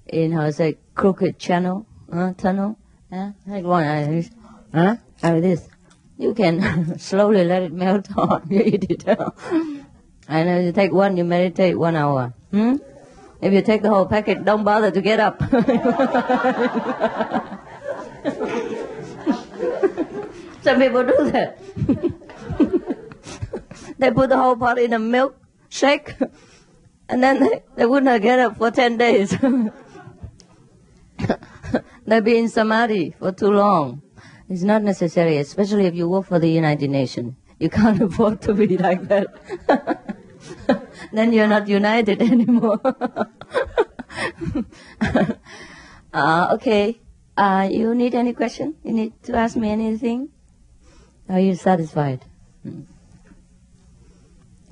[0.05, 2.77] in how to say, crooked channel, uh, tunnel.
[3.09, 4.33] Uh, take one at least,
[4.73, 4.97] huh?
[5.23, 5.69] Like this.
[6.17, 8.47] You can slowly let it melt on.
[8.49, 9.07] You eat it.
[9.07, 12.33] and if you take one, you meditate one hour.
[12.51, 12.75] Hmm?
[13.39, 15.39] If you take the whole packet, don't bother to get up.
[20.63, 21.59] Some people do that.
[23.97, 25.37] They put the whole pot in a milk
[25.69, 26.15] shake,
[27.09, 29.35] and then they, they would not get up for 10 days.
[32.07, 34.01] They'd be in samadhi for too long.
[34.47, 37.33] It's not necessary, especially if you work for the United Nations.
[37.59, 39.27] You can't afford to be like that.
[41.13, 42.79] then you're not united anymore.
[46.13, 46.99] uh, okay.
[47.37, 48.75] Uh, you need any question?
[48.83, 50.29] You need to ask me anything?
[51.27, 52.23] Are you satisfied?
[52.63, 52.81] Hmm.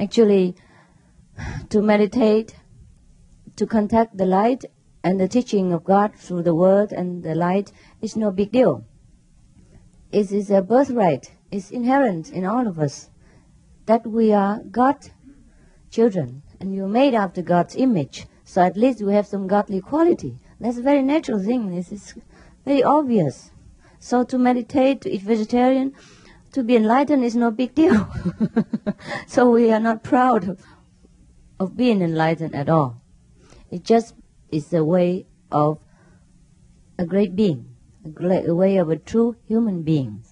[0.03, 0.53] Actually,
[1.69, 2.55] to meditate,
[3.55, 4.65] to contact the light
[5.01, 8.83] and the teaching of God through the word and the light is no big deal.
[10.11, 11.31] It is a birthright.
[11.51, 13.11] It's inherent in all of us
[13.85, 14.97] that we are God
[15.89, 18.27] children and you're made after God's image.
[18.43, 20.37] So at least we have some godly quality.
[20.59, 21.73] That's a very natural thing.
[21.73, 22.13] This is
[22.65, 23.51] very obvious.
[23.99, 25.93] So to meditate, to eat vegetarian,
[26.53, 28.07] to be enlightened is no big deal.
[29.27, 30.57] so we are not proud
[31.59, 33.01] of, being enlightened at all.
[33.71, 34.15] It just
[34.51, 35.79] is a way of
[36.99, 37.75] a great being,
[38.05, 40.23] a, great, a way of a true human being.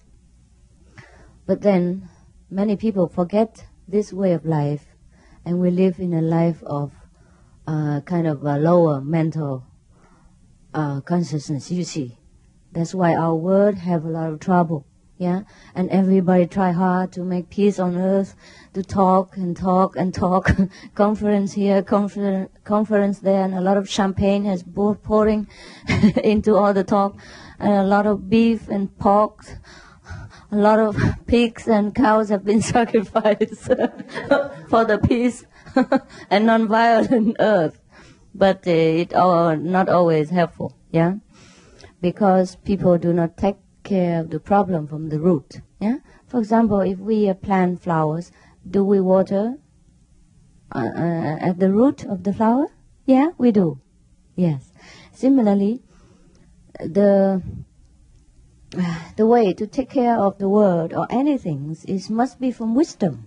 [1.46, 2.08] But then
[2.50, 4.86] many people forget this way of life
[5.44, 6.92] and we live in a life of
[7.66, 9.64] uh, kind of a lower mental
[10.74, 12.18] uh, consciousness, you see.
[12.72, 14.86] That's why our world have a lot of trouble,
[15.18, 15.42] yeah?
[15.74, 18.34] And everybody try hard to make peace on earth,
[18.74, 20.50] to talk and talk and talk.
[20.94, 25.48] conference here, conference, conference there, and a lot of champagne has pouring
[26.24, 27.16] into all the talk,
[27.58, 29.44] and a lot of beef and pork
[30.52, 30.96] a lot of
[31.26, 33.64] pigs and cows have been sacrificed
[34.68, 35.46] for the peace
[36.30, 37.80] and non-violent earth.
[38.34, 41.14] But uh, it are not always helpful, yeah?
[42.00, 45.98] Because people do not take care of the problem from the root, yeah?
[46.26, 48.32] For example, if we uh, plant flowers,
[48.68, 49.58] do we water
[50.74, 52.68] uh, uh, at the root of the flower?
[53.06, 53.80] Yeah, we do.
[54.36, 54.72] Yes.
[55.12, 55.82] Similarly,
[56.80, 57.42] the
[59.16, 63.26] the way to take care of the world or anything is must be from wisdom,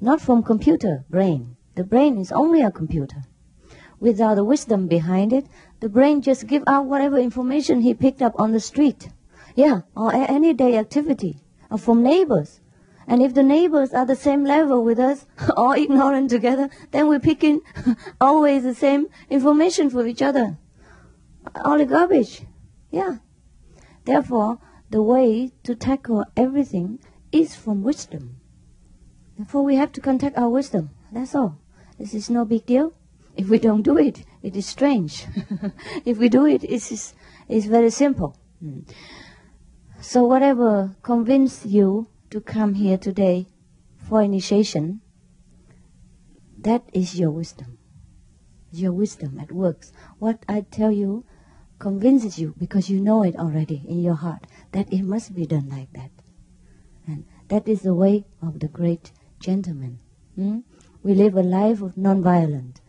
[0.00, 1.56] not from computer brain.
[1.74, 3.24] The brain is only a computer.
[4.00, 5.46] Without the wisdom behind it,
[5.80, 9.10] the brain just give out whatever information he picked up on the street.
[9.54, 11.38] Yeah, or any day activity,
[11.70, 12.60] or from neighbors.
[13.06, 15.26] And if the neighbors are the same level with us,
[15.56, 17.60] all ignorant together, then we pick in
[18.20, 20.58] always the same information for each other.
[21.64, 22.42] All the garbage.
[22.90, 23.16] Yeah.
[24.04, 24.58] Therefore,
[24.90, 27.00] the way to tackle everything
[27.32, 28.36] is from wisdom.
[29.36, 30.90] Therefore, we have to contact our wisdom.
[31.10, 31.58] That's all.
[31.98, 32.92] This is no big deal.
[33.36, 35.26] If we don't do it, it is strange.
[36.04, 37.14] if we do it, it is
[37.48, 38.36] it's very simple.
[38.62, 38.88] Mm.
[40.02, 43.46] So whatever convinced you to come here today
[43.96, 45.00] for initiation,
[46.58, 47.78] that is your wisdom.
[48.72, 49.92] Your wisdom at works.
[50.18, 51.24] What I tell you
[51.78, 55.68] convinces you because you know it already in your heart that it must be done
[55.68, 56.10] like that.
[57.06, 60.00] And that is the way of the great gentleman.
[60.34, 60.58] Hmm?
[61.04, 62.80] We live a life of non-violent.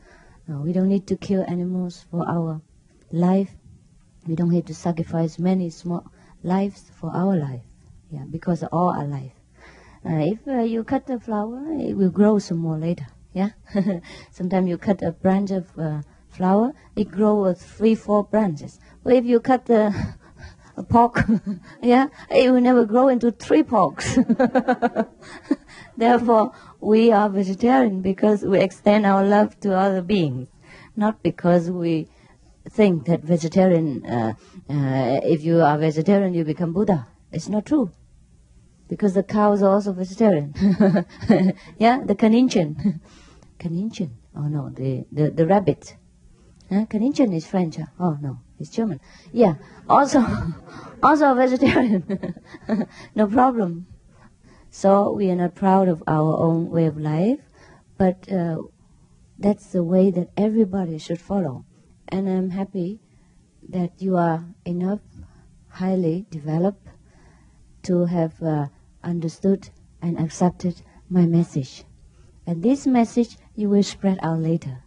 [0.47, 2.61] No, we don't need to kill animals for our
[3.11, 3.51] life.
[4.27, 6.11] We don't need to sacrifice many small
[6.43, 7.61] lives for our life.
[8.11, 9.31] Yeah, because all are life.
[10.05, 13.07] Uh, if uh, you cut a flower, it will grow some more later.
[13.33, 13.49] Yeah.
[14.31, 18.79] Sometimes you cut a branch of uh, flower, it grows three, four branches.
[19.03, 20.17] But if you cut a,
[20.77, 21.23] a pork,
[21.81, 24.17] yeah, it will never grow into three porks.
[25.97, 30.47] Therefore, we are vegetarian because we extend our love to other beings,
[30.95, 32.07] not because we
[32.69, 34.35] think that vegetarian,
[34.69, 37.07] uh, if you are vegetarian, you become Buddha.
[37.31, 37.91] It's not true.
[38.87, 40.53] Because the cows are also vegetarian.
[41.77, 42.99] yeah, the Kaninchen.
[43.59, 44.11] Kaninchen.
[44.35, 45.95] Oh no, the, the, the rabbit.
[46.69, 46.85] Huh?
[46.91, 47.75] Is French.
[47.75, 47.85] huh?
[47.99, 48.99] Oh no, it's German.
[49.31, 49.55] Yeah,
[49.89, 50.25] also,
[51.03, 52.33] also a vegetarian.
[53.15, 53.87] no problem.
[54.71, 57.39] So we are not proud of our own way of life,
[57.97, 58.57] but uh,
[59.37, 61.65] that's the way that everybody should follow.
[62.07, 62.99] And I'm happy
[63.73, 64.99] that you are enough
[65.67, 66.87] highly developed
[67.81, 68.67] to have uh,
[69.03, 69.69] understood
[70.01, 71.83] and accepted my message.
[72.45, 74.83] And this message you will spread out later.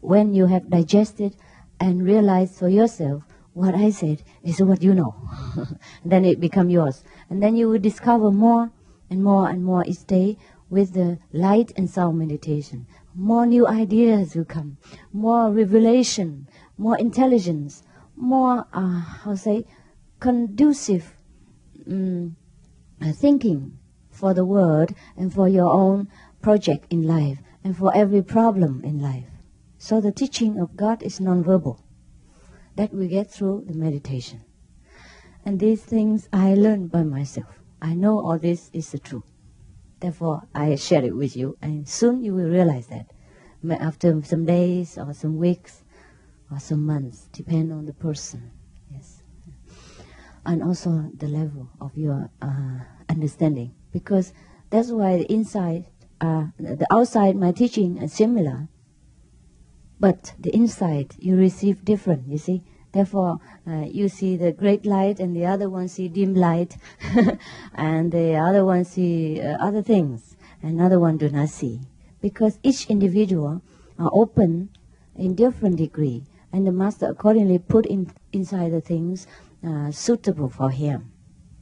[0.00, 1.36] When you have digested
[1.78, 5.14] and realized for yourself what I said is what you know.
[6.04, 7.04] then it become yours.
[7.28, 8.70] And then you will discover more
[9.10, 10.38] and more and more each day
[10.70, 12.86] with the light and sound meditation.
[13.14, 14.78] More new ideas will come,
[15.12, 16.46] more revelation,
[16.76, 17.82] more intelligence,
[18.18, 19.64] more, uh, how say,
[20.20, 21.16] conducive
[21.88, 22.36] um,
[23.14, 23.78] thinking
[24.10, 26.08] for the world and for your own
[26.42, 29.28] project in life and for every problem in life.
[29.78, 31.84] So the teaching of God is non-verbal.
[32.76, 34.42] That we get through the meditation.
[35.44, 37.60] And these things I learned by myself.
[37.80, 39.24] I know all this is the truth.
[40.00, 43.10] Therefore, I share it with you, and soon you will realize that.
[43.68, 45.82] After some days or some weeks
[46.50, 48.50] or some months, depend on the person.
[48.90, 49.22] Yes,
[50.46, 52.78] and also the level of your uh,
[53.08, 54.32] understanding, because
[54.70, 55.86] that's why the inside,
[56.20, 58.68] uh, the outside, my teaching is similar,
[60.00, 62.28] but the inside you receive different.
[62.28, 66.34] You see, therefore uh, you see the great light, and the other one see dim
[66.34, 66.76] light,
[67.74, 71.80] and the other one see uh, other things, another one do not see,
[72.22, 73.60] because each individual
[73.98, 74.70] are open
[75.16, 79.26] in different degree, and the master accordingly put in inside the things
[79.66, 81.12] uh, suitable for him.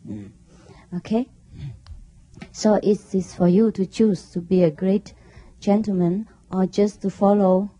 [0.08, 0.30] Mm.
[0.96, 1.28] Okay.
[2.52, 5.14] So it is for you to choose to be a great
[5.60, 7.70] gentleman or just to follow,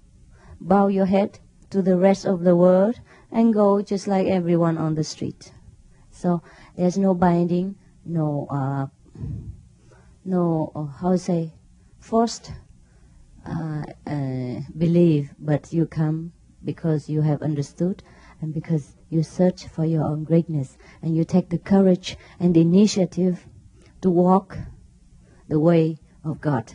[0.61, 1.39] bow your head
[1.71, 3.01] to the rest of the world
[3.31, 5.53] and go just like everyone on the street.
[6.11, 6.43] So
[6.77, 8.87] there's no binding, no, uh,
[10.25, 11.53] no, uh, how to say,
[11.99, 12.53] forced
[13.47, 16.33] uh, uh, belief, but you come
[16.67, 18.03] because you have understood
[18.43, 22.61] and because you search for your own greatness and you take the courage and the
[22.61, 23.47] initiative
[24.03, 24.59] to walk
[25.49, 26.73] the way of God,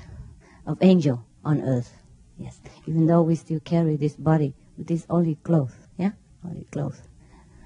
[0.65, 1.93] of angel on earth.
[2.37, 5.75] Yes, even though we still carry this body with this only clothes.
[5.97, 6.11] Yeah,
[6.43, 7.01] only clothes.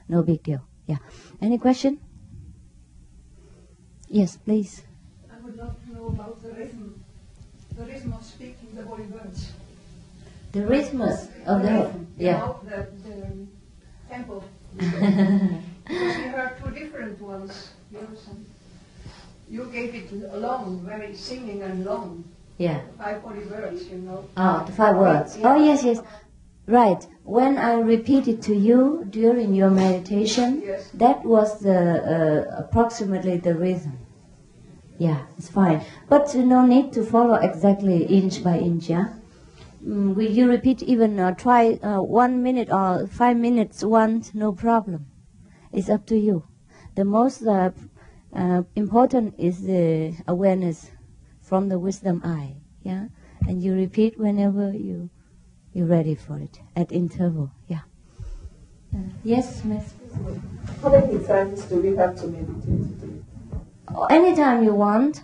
[0.09, 0.67] No big deal.
[0.87, 0.97] Yeah.
[1.41, 1.99] Any question?
[4.09, 4.83] Yes, please.
[5.31, 7.03] I would love to know about the rhythm,
[7.77, 9.51] the rhythm of speaking the holy words.
[10.55, 12.53] The rhythmus of the rhythm, yeah.
[12.63, 13.45] the, the
[14.09, 14.41] tempo.
[14.79, 17.71] we heard two different ones.
[17.91, 18.45] Yours and
[19.49, 22.23] you gave it alone, very singing and long.
[22.57, 22.79] Yeah.
[22.97, 24.29] Five words, you know.
[24.37, 25.37] Oh, the five words.
[25.37, 25.55] Yeah.
[25.55, 25.99] Oh, yes, yes.
[26.67, 27.05] Right.
[27.25, 30.89] When I repeated to you during your meditation, Yes.
[30.93, 31.79] that was the
[32.15, 33.97] uh, approximately the rhythm.
[34.99, 35.81] Yeah, it's fine.
[36.07, 38.89] But no need to follow exactly inch by inch.
[38.89, 39.07] Yeah.
[39.85, 44.33] Mm, will you repeat even uh, try uh, one minute or five minutes once?
[44.33, 45.05] No problem.
[45.71, 46.43] It's up to you.
[46.95, 47.71] the most uh,
[48.33, 50.91] uh, important is the awareness
[51.41, 52.55] from the wisdom eye.
[52.81, 53.07] Yeah,
[53.47, 55.09] and you repeat whenever you
[55.73, 57.51] you're ready for it at interval.
[57.67, 57.81] Yeah.
[58.95, 59.93] Uh, yes, Miss.
[60.81, 63.23] How many times do we have to meditate?
[64.09, 65.23] Anytime you want.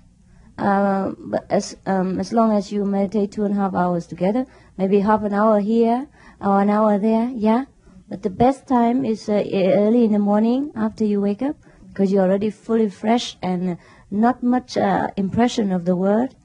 [0.62, 4.45] Uh, but as um, as long as you meditate two and a half hours together,
[4.78, 6.07] maybe half an hour here
[6.39, 7.66] or an hour there, yeah.
[8.07, 11.55] But the best time is uh, early in the morning after you wake up,
[11.88, 13.78] because you're already fully fresh and
[14.12, 16.36] not much uh, impression of the world.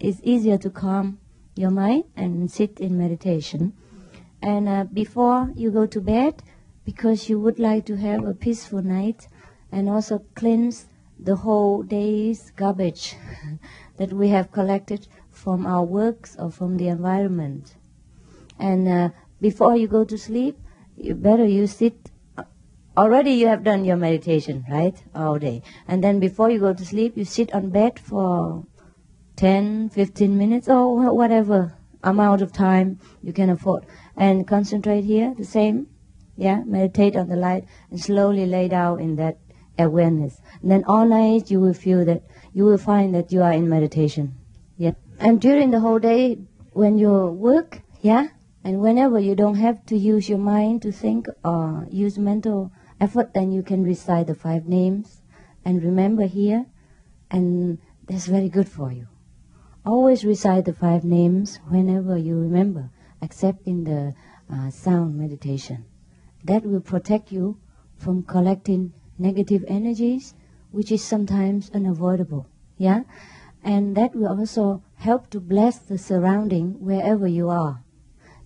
[0.00, 1.18] It's easier to calm
[1.56, 3.72] your mind and sit in meditation.
[4.42, 6.42] And uh, before you go to bed,
[6.84, 9.26] because you would like to have a peaceful night
[9.72, 10.86] and also cleanse
[11.18, 13.16] the whole day's garbage
[13.96, 17.76] that we have collected from our works or from the environment.
[18.58, 19.08] And uh,
[19.40, 20.58] before you go to sleep,
[20.96, 22.10] you better you sit.
[22.96, 25.62] Already you have done your meditation, right, all day.
[25.86, 28.64] And then before you go to sleep, you sit on bed for
[29.36, 33.84] 10, 15 minutes, or whatever amount of time you can afford.
[34.16, 35.88] And concentrate here, the same.
[36.38, 39.38] Yeah, meditate on the light and slowly lay down in that
[39.78, 40.40] awareness.
[40.62, 42.22] And then all night you will feel that,
[42.52, 44.34] you will find that you are in meditation.
[44.76, 44.92] Yeah.
[45.18, 46.38] And during the whole day,
[46.72, 48.28] when you work, yeah,
[48.62, 53.32] and whenever you don't have to use your mind to think or use mental effort,
[53.32, 55.22] then you can recite the five names
[55.64, 56.66] and remember here,
[57.30, 59.08] and that's very good for you.
[59.84, 62.90] Always recite the five names whenever you remember,
[63.22, 64.14] except in the
[64.52, 65.84] uh, sound meditation.
[66.44, 67.58] That will protect you
[67.96, 70.34] from collecting negative energies,
[70.70, 72.46] which is sometimes unavoidable.
[72.76, 73.02] Yeah?
[73.62, 77.82] And that will also help to bless the surrounding wherever you are,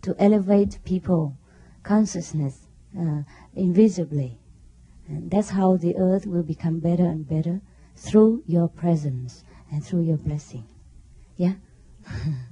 [0.02, 1.36] to elevate people,
[1.82, 2.66] consciousness,
[2.98, 3.22] uh,
[3.54, 4.38] invisibly.
[5.08, 7.60] And that's how the earth will become better and better
[7.96, 10.64] through your presence and through your blessing.
[11.36, 11.54] Yeah?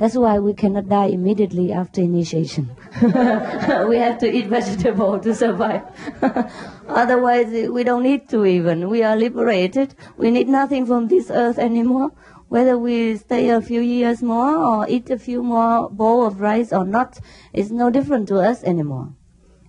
[0.00, 2.74] That's why we cannot die immediately after initiation.
[3.02, 5.82] we have to eat vegetable to survive.
[6.88, 8.88] Otherwise, we don't need to even.
[8.88, 9.94] We are liberated.
[10.16, 12.12] We need nothing from this earth anymore.
[12.48, 16.72] Whether we stay a few years more or eat a few more bowl of rice
[16.72, 17.20] or not,
[17.52, 19.12] it's no different to us anymore.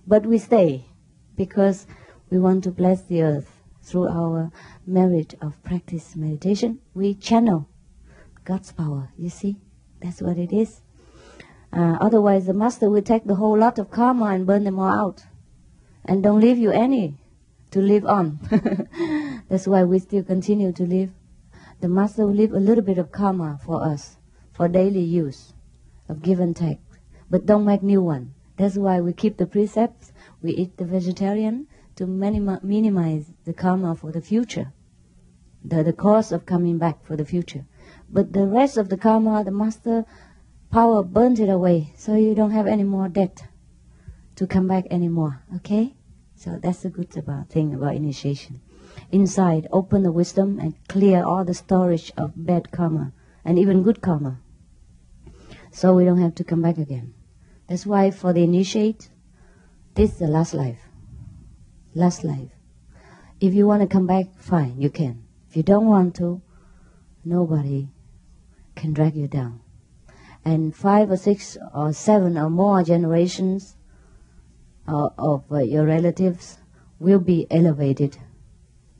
[0.06, 0.86] But we stay
[1.36, 1.86] because
[2.30, 3.50] we want to bless the earth
[3.82, 4.50] through our
[4.86, 6.80] merit of practice meditation.
[6.94, 7.68] We channel
[8.46, 9.10] God's power.
[9.18, 9.58] You see,
[10.02, 10.80] that's what it is.
[11.72, 14.92] Uh, otherwise, the master will take the whole lot of karma and burn them all
[14.92, 15.24] out,
[16.04, 17.14] and don't leave you any
[17.70, 18.38] to live on.
[19.48, 21.10] that's why we still continue to live.
[21.80, 24.16] The master will leave a little bit of karma for us
[24.52, 25.54] for daily use
[26.08, 26.80] of give and take,
[27.30, 28.34] but don't make new one.
[28.58, 30.12] That's why we keep the precepts.
[30.42, 34.72] We eat the vegetarian to minima- minimize the karma for the future,
[35.64, 37.64] the, the cost of coming back for the future.
[38.12, 40.04] But the rest of the karma, the master
[40.70, 43.44] power burns it away, so you don't have any more debt
[44.36, 45.42] to come back anymore.
[45.56, 45.94] Okay?
[46.36, 48.60] So that's the good about thing about initiation.
[49.10, 53.12] Inside, open the wisdom and clear all the storage of bad karma
[53.44, 54.38] and even good karma.
[55.70, 57.14] So we don't have to come back again.
[57.68, 59.08] That's why for the initiate,
[59.94, 60.80] this is the last life.
[61.94, 62.50] Last life.
[63.40, 65.24] If you want to come back, fine, you can.
[65.48, 66.42] If you don't want to,
[67.24, 67.88] nobody
[68.82, 69.60] can drag you down.
[70.44, 73.76] And five or six or seven or more generations
[74.88, 76.58] uh, of uh, your relatives
[76.98, 78.18] will be elevated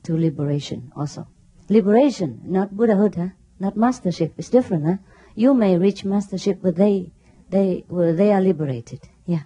[0.05, 1.27] to liberation also.
[1.69, 3.29] Liberation, not Buddhahood, huh?
[3.59, 4.35] not mastership.
[4.39, 4.87] It's different.
[4.87, 4.99] Huh?
[5.35, 7.11] You may reach mastership, but they,
[7.51, 9.01] they, well, they are liberated.
[9.27, 9.45] Yeah.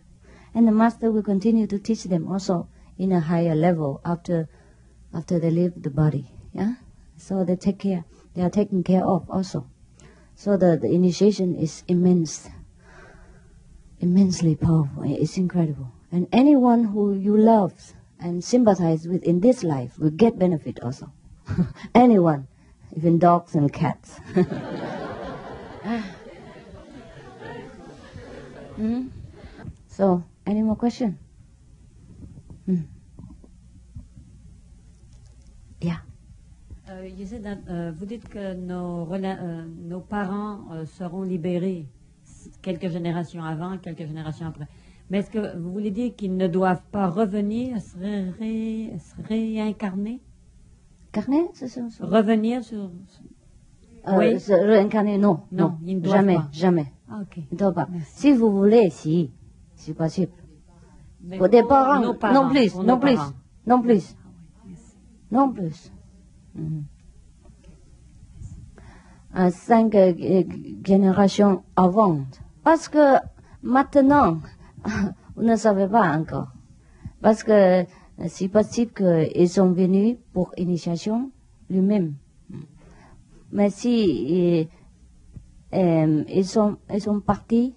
[0.54, 2.68] And the master will continue to teach them also
[2.98, 4.48] in a higher level after,
[5.14, 6.30] after they leave the body.
[6.52, 6.74] Yeah.
[7.16, 8.04] So they take care.
[8.34, 9.70] They are taken care of also.
[10.36, 12.50] So the, initiation is immense,
[14.00, 15.02] immensely powerful.
[15.04, 15.92] It's incredible.
[16.12, 17.72] And anyone who you love
[18.20, 21.10] and sympathize with in this life will get benefit also.
[21.94, 22.48] anyone,
[22.94, 24.20] even dogs and cats.
[28.78, 29.10] mm?
[29.88, 31.18] So, any more question?
[32.68, 32.84] Mm.
[36.88, 37.08] Euh,
[37.42, 41.86] that, euh, vous dites que nos, euh, nos parents seront libérés
[42.62, 44.68] quelques générations avant, quelques générations après.
[45.10, 47.96] Mais est-ce que vous voulez dire qu'ils ne doivent pas revenir, se,
[48.38, 50.20] ré- se réincarner?
[51.12, 52.90] Carnet, c'est ça ça Revenir sur...
[54.16, 54.38] Oui.
[54.38, 56.48] se réincarner, non, Non, non, ils ne doivent jamais, pas.
[56.52, 56.92] jamais.
[57.10, 57.36] Ah, ok.
[57.38, 57.88] Ils ne doivent pas.
[58.04, 59.32] Si vous voulez, si,
[59.74, 60.32] c'est possible.
[61.24, 63.18] Mais Pour des parents, parents, non plus, pour non plus,
[63.66, 64.14] non plus.
[65.32, 65.90] non plus.
[66.56, 66.84] Mhm.
[69.36, 70.14] Euh, cinq euh,
[70.84, 72.24] générations avant.
[72.64, 73.16] Parce que
[73.62, 74.40] maintenant,
[75.36, 76.48] vous ne savez pas encore.
[77.20, 77.84] Parce que euh,
[78.28, 81.30] c'est possible qu'ils sont venus pour initiation
[81.68, 82.14] lui-même.
[83.52, 84.68] Mais si
[85.72, 86.78] ils, sont,
[87.24, 87.74] partis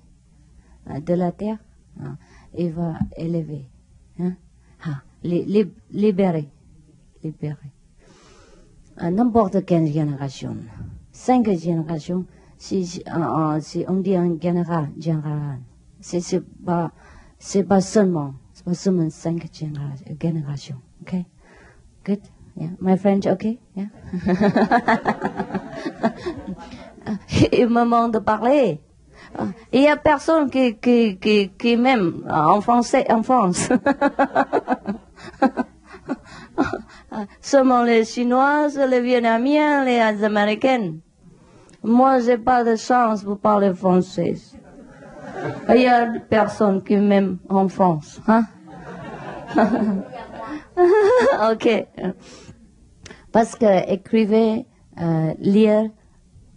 [0.87, 1.57] de la terre,
[2.01, 2.17] hein,
[2.57, 3.65] il va élever,
[4.19, 4.33] hein,
[4.85, 6.47] ah, li- li- libérer,
[7.23, 7.71] libérer.
[8.99, 10.55] À n'importe quelle génération,
[11.11, 12.25] cinq générations,
[12.57, 15.59] si, euh, euh, si on dit en général, général,
[16.01, 16.21] c'est
[16.65, 16.91] pas,
[17.67, 21.15] pas seulement, c'est pas seulement cinq généra- générations, ok?
[22.05, 22.19] Good?
[22.57, 22.69] Yeah.
[22.81, 23.57] My French, okay?
[23.75, 23.85] Yeah.
[27.53, 28.81] Il me demande de parler.
[29.37, 33.69] Ah, Il y a personne qui, qui, qui, qui m'aime en français, en France.
[37.41, 40.93] Seulement les Chinoises, les Vietnamiens, les Américains.
[41.83, 44.35] Moi, j'ai pas de chance pour parler français.
[45.69, 48.43] Il y a personne qui m'aime en France, hein?
[51.51, 51.87] ok.
[53.31, 54.65] Parce que écrire,
[55.01, 55.89] euh, lire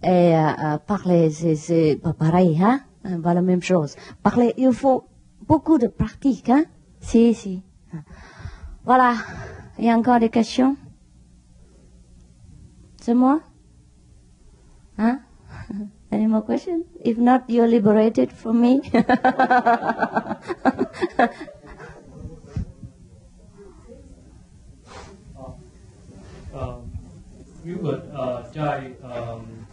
[0.03, 2.81] et euh, euh, parler, c'est, pas pareil, hein?
[3.23, 3.97] Pas la même chose.
[4.23, 5.05] Parler, il faut
[5.47, 6.65] beaucoup de pratique, hein?
[7.01, 7.63] Si, si.
[8.85, 9.15] Voilà.
[9.79, 10.77] Il y a encore des questions?
[13.01, 13.41] C'est moi?
[14.99, 15.21] Hein?
[16.13, 16.85] Any more questions?
[17.05, 18.83] If not, you're liberated from me.
[26.55, 26.93] um,
[27.65, 29.67] you would uh, try um,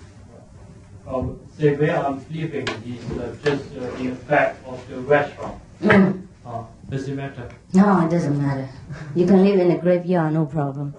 [1.08, 1.24] uh,
[1.58, 5.62] say where I'm sleeping is uh, just uh, in back of the restaurant.
[6.46, 7.50] Uh, does it matter?
[7.74, 8.68] No, it doesn't matter.
[9.16, 10.96] You can live in a graveyard, no problem.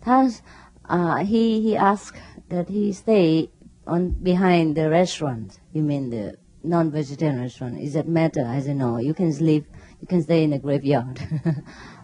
[0.05, 0.41] That's,
[0.85, 2.17] uh, he, he asked
[2.49, 3.49] that he stay
[3.85, 5.59] on behind the restaurant.
[5.73, 7.79] You mean the non-vegetarian restaurant?
[7.79, 8.45] Is that matter?
[8.45, 9.65] I said, no, you can sleep,
[9.99, 11.19] you can stay in a graveyard.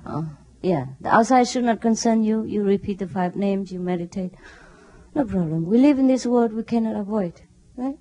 [0.06, 0.24] uh,
[0.62, 2.44] yeah, the outside should not concern you.
[2.44, 4.34] You repeat the five names, you meditate.
[5.16, 5.66] No problem.
[5.66, 7.42] We live in this world we cannot avoid,
[7.76, 7.98] right?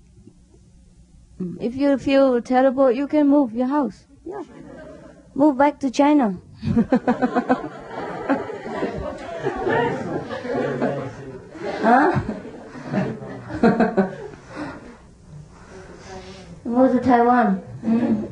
[1.40, 1.56] Mm.
[1.60, 4.04] If you feel terrible, you can move your house.
[4.24, 4.42] Yeah.
[5.34, 6.38] Move back to China.
[11.82, 12.20] huh?
[16.64, 17.62] Move to Taiwan.
[17.84, 18.28] Mm.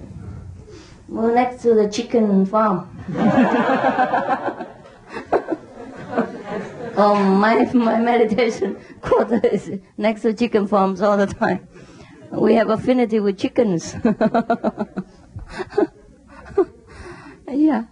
[1.09, 2.91] Move next to the chicken farm.
[6.97, 11.67] oh, my, my meditation quarter is next to chicken farms all the time.
[12.31, 13.95] We have affinity with chickens.
[17.47, 17.85] yeah.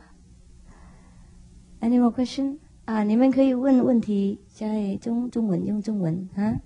[1.80, 2.58] Any more question?
[2.86, 6.60] 啊，你们可以问问题，在中中文用中文啊。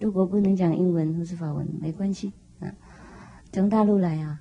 [0.00, 2.70] 如果不能讲英文或是法文，没关系啊。
[3.50, 4.40] 从大陆来啊，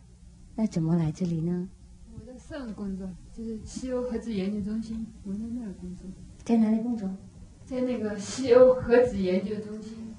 [0.55, 1.69] 那怎么来这里呢？
[2.13, 6.05] 我在上工作，就是西欧核子研究中心，我在那儿工作，
[6.43, 7.09] 在哪里工作？
[7.69, 10.15] 在那个西欧核子研究中心。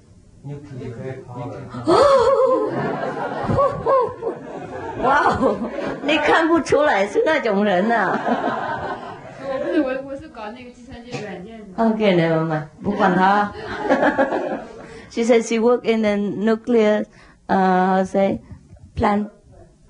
[5.02, 5.58] 哇哦，
[6.02, 8.18] 你看不出来是那种人呐、
[9.40, 11.64] 我不是我，我是搞那个计算机软件的。
[11.82, 12.66] Okay, never mind.
[12.82, 13.50] 不管他。
[15.10, 17.06] she says she worked in the nuclear,
[17.48, 18.40] uh, how to say,
[18.94, 19.30] plant,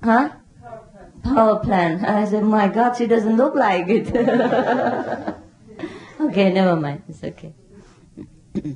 [0.01, 0.29] huh?
[1.23, 2.05] Power plant.
[2.05, 4.07] I said, my God, she doesn't look like it.
[6.19, 7.03] okay, never mind.
[7.07, 7.53] It's okay.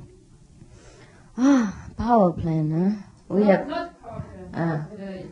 [1.38, 3.02] ah, power plan, huh?
[3.28, 3.68] We no, have.
[3.68, 4.54] Not power plan.
[4.54, 5.22] Uh, uh,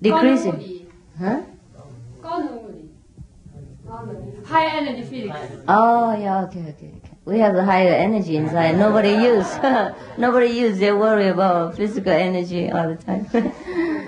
[0.00, 0.92] decreasing.
[1.18, 1.42] Huh?
[4.44, 5.38] High energy physics.
[5.68, 7.16] Oh yeah, okay, okay, okay.
[7.24, 8.78] We have the higher energy inside.
[8.78, 9.48] Nobody use.
[10.18, 10.78] Nobody use.
[10.78, 13.26] They worry about physical energy all the time.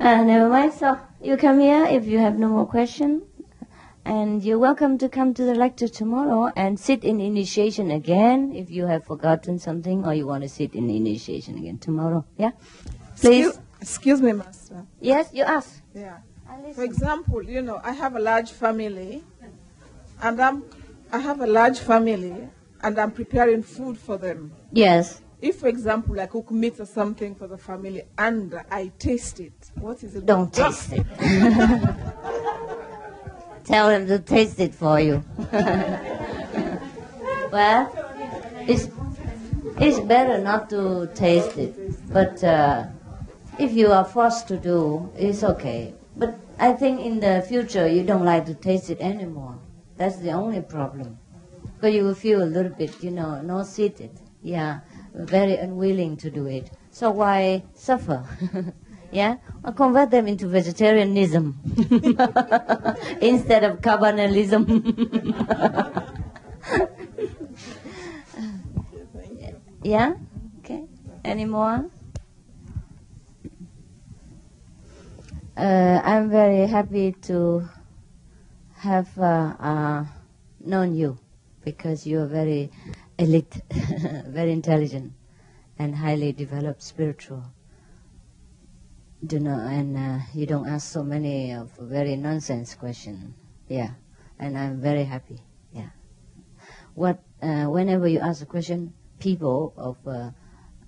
[0.00, 0.72] uh, never mind.
[0.72, 3.22] So you come here if you have no more questions.
[4.06, 8.70] And you're welcome to come to the lecture tomorrow and sit in initiation again if
[8.70, 12.24] you have forgotten something or you want to sit in initiation again tomorrow.
[12.38, 12.52] Yeah?
[13.18, 13.48] Please.
[13.48, 14.86] Excuse, excuse me, Master.
[15.00, 15.82] Yes, you ask.
[15.92, 16.18] Yeah.
[16.76, 19.24] For example, you know, I have a large family,
[20.22, 20.62] and I'm,
[21.10, 22.48] I have a large family,
[22.82, 24.52] and I'm preparing food for them.
[24.70, 25.20] Yes.
[25.42, 29.72] If, for example, I cook meat or something for the family, and I taste it,
[29.74, 30.26] what is it?
[30.26, 31.06] Don't taste it.
[33.66, 35.24] Tell him to taste it for you.
[37.50, 37.90] well,
[38.68, 38.88] it's,
[39.80, 41.74] it's better not to taste it.
[42.12, 42.86] But uh,
[43.58, 45.94] if you are forced to do, it's okay.
[46.16, 49.58] But I think in the future you don't like to taste it anymore.
[49.96, 51.18] That's the only problem.
[51.74, 54.12] Because you will feel a little bit, you know, not seated.
[54.42, 54.80] Yeah,
[55.12, 56.70] very unwilling to do it.
[56.92, 58.24] So why suffer?
[59.16, 61.56] yeah, or convert them into vegetarianism
[63.22, 64.68] instead of carbonalism.
[69.94, 70.12] yeah.
[70.58, 70.84] Okay.
[71.24, 71.88] Any more?
[75.56, 77.66] Uh, I'm very happy to
[78.74, 80.04] have uh, uh,
[80.60, 81.16] known you
[81.64, 82.70] because you are very
[83.18, 83.62] elite,
[84.26, 85.14] very intelligent,
[85.78, 87.55] and highly developed spiritual.
[89.26, 93.34] Do not, and uh, you don't ask so many of very nonsense questions.
[93.66, 93.90] Yeah,
[94.38, 95.40] and I'm very happy.
[95.72, 95.88] Yeah.
[96.94, 100.30] What uh, whenever you ask a question, people of uh,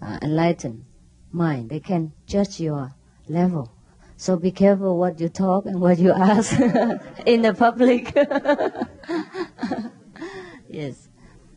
[0.01, 0.85] uh, enlightened
[1.33, 2.95] mind they can judge your
[3.29, 3.73] level.
[4.17, 6.53] So be careful what you talk and what you ask
[7.27, 8.13] in the public.
[10.69, 11.09] yes.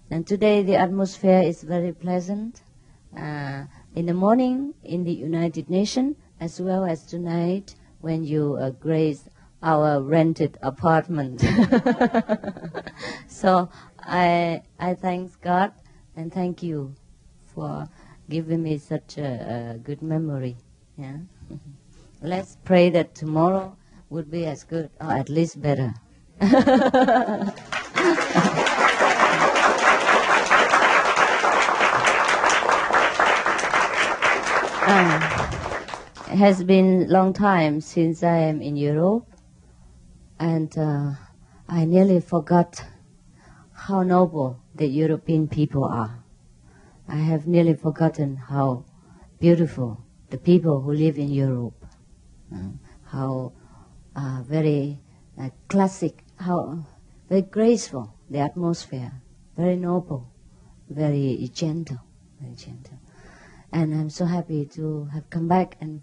[0.10, 2.62] And today the atmosphere is very pleasant.
[3.18, 3.64] Uh,
[3.96, 9.30] in the morning in the United Nations, as well as tonight when you uh, grace
[9.62, 11.40] our rented apartment.
[13.28, 13.70] so
[14.00, 15.72] I I thank God
[16.16, 16.96] and thank you
[17.54, 17.88] for
[18.28, 20.58] giving me such a, a good memory.
[20.98, 21.18] Yeah.
[22.24, 23.78] Let's pray that tomorrow
[24.10, 25.94] would be as good or at least better.
[26.42, 26.52] It
[36.32, 39.28] has been long time since I am in Europe,
[40.40, 41.12] and uh,
[41.68, 42.84] I nearly forgot
[43.74, 46.24] how noble the European people are.
[47.08, 48.86] I have nearly forgotten how
[49.40, 51.86] beautiful the people who live in Europe,
[52.56, 52.70] uh,
[53.06, 53.52] how
[54.16, 55.00] uh, very
[55.40, 56.86] uh, classic, how
[57.28, 59.12] very graceful the atmosphere,
[59.58, 60.32] very noble,
[60.90, 62.00] very gentle,
[62.40, 63.00] very gentle.
[63.74, 66.02] And I'm so happy to have come back and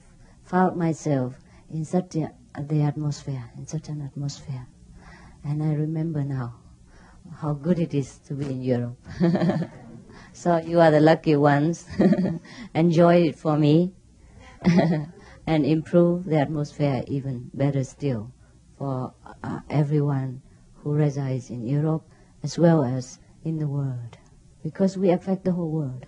[0.49, 1.35] found myself
[1.71, 4.67] in such a, the atmosphere, in such an atmosphere.
[5.45, 6.57] And I remember now
[7.37, 8.99] how good it is to be in Europe.
[10.33, 11.87] so you are the lucky ones.
[12.75, 13.93] Enjoy it for me
[15.47, 18.33] and improve the atmosphere even better still
[18.79, 19.13] for
[19.45, 20.41] uh, everyone
[20.77, 22.05] who resides in Europe
[22.43, 24.17] as well as in the world.
[24.63, 26.07] Because we affect the whole world.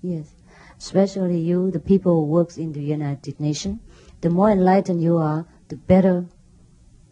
[0.00, 0.41] Yes
[0.82, 3.78] especially you, the people who works in the United Nations,
[4.20, 6.26] the more enlightened you are, the better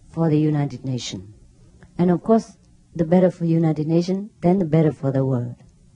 [0.09, 1.33] for the United Nations.
[1.97, 2.57] And of course,
[2.97, 5.55] the better for United Nations, then the better for the world.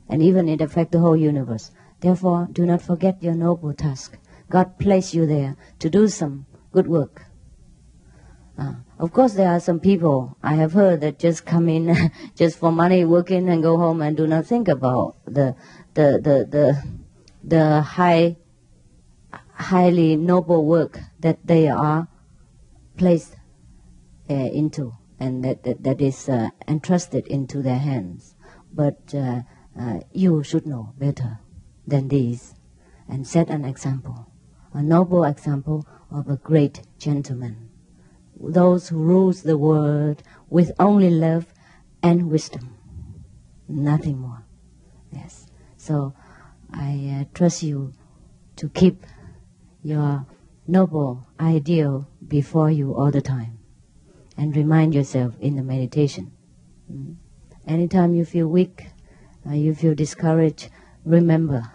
[0.09, 1.73] And even it affects the whole universe.
[1.99, 4.19] Therefore, do not forget your noble task.
[4.49, 7.25] God placed you there to do some good work.
[8.57, 12.57] Uh, of course, there are some people I have heard that just come in just
[12.57, 15.57] for money, work in and go home and do not think about the
[15.95, 17.04] the the, the
[17.47, 18.37] the high,
[19.53, 22.09] highly noble work that they are
[22.97, 23.37] placed
[24.31, 28.35] uh, into and that, that, that is uh, entrusted into their hands.
[28.73, 29.43] But uh,
[29.79, 31.39] uh, you should know better
[31.87, 32.55] than these
[33.09, 34.31] and set an example,
[34.73, 37.69] a noble example of a great gentleman.
[38.41, 41.47] Those who rules the world with only love
[42.03, 42.77] and wisdom,
[43.69, 44.45] nothing more.
[45.13, 45.47] Yes.
[45.77, 46.15] So
[46.77, 47.93] I uh, trust you
[48.57, 49.07] to keep
[49.83, 50.27] your
[50.67, 53.59] noble ideal before you all the time
[54.37, 56.33] and remind yourself in the meditation.
[56.91, 57.17] Mm.
[57.67, 58.87] Anytime you feel weak,
[59.47, 60.69] uh, you feel discouraged,
[61.05, 61.71] remember,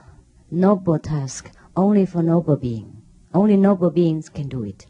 [0.51, 3.01] noble task only for noble being.
[3.33, 4.85] Only noble beings can do it.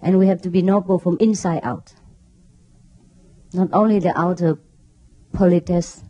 [0.00, 1.94] And we have to be noble from inside out.
[3.52, 4.58] Not only the outer
[5.32, 6.04] politeness,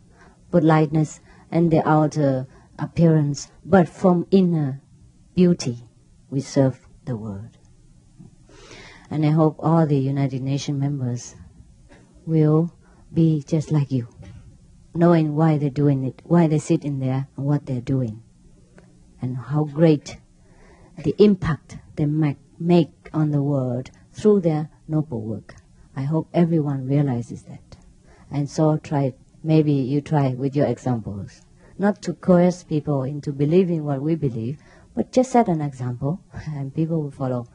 [0.51, 2.47] politeness, and the outer
[2.81, 4.81] appearance, but from inner
[5.35, 5.77] beauty
[6.29, 7.57] we serve the world.
[9.09, 11.35] And I hope all the United Nations members
[12.25, 12.73] will
[13.13, 14.07] be just like you,
[14.95, 18.23] knowing why they're doing it, why they sit in there, and what they're doing,
[19.21, 20.17] and how great
[20.97, 25.55] the impact they make, make on the world through their noble work.
[25.95, 27.77] I hope everyone realizes that.
[28.31, 29.13] And so try,
[29.43, 31.41] maybe you try with your examples
[31.81, 34.59] not to coerce people into believing what we believe,
[34.95, 36.21] but just set an example
[36.55, 37.47] and people will follow.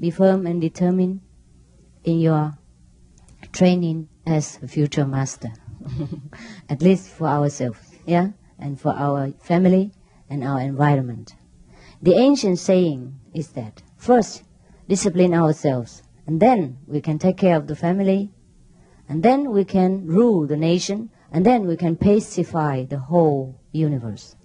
[0.00, 1.20] Be firm and determined
[2.04, 2.56] in your
[3.52, 5.52] training as a future master,
[6.70, 8.28] at least for ourselves, yeah,
[8.58, 9.92] and for our family
[10.30, 11.34] and our environment.
[12.00, 14.44] The ancient saying is that first
[14.88, 18.30] discipline ourselves And then we can take care of the family.
[19.08, 21.10] And then we can rule the nation.
[21.30, 24.36] And then we can pacify the whole universe.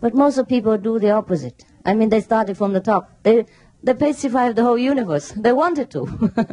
[0.00, 1.64] But most of people do the opposite.
[1.84, 3.10] I mean, they started from the top.
[3.22, 3.46] They,
[3.82, 5.32] they the whole universe.
[5.32, 6.48] They wanted to.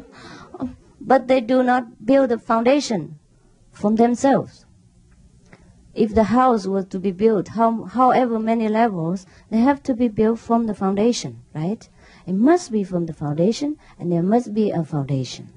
[1.01, 3.19] but they do not build a foundation
[3.71, 4.65] from themselves.
[5.93, 10.07] If the house was to be built, how, however many levels, they have to be
[10.07, 11.87] built from the foundation, right?
[12.25, 15.49] It must be from the foundation, and there must be a foundation.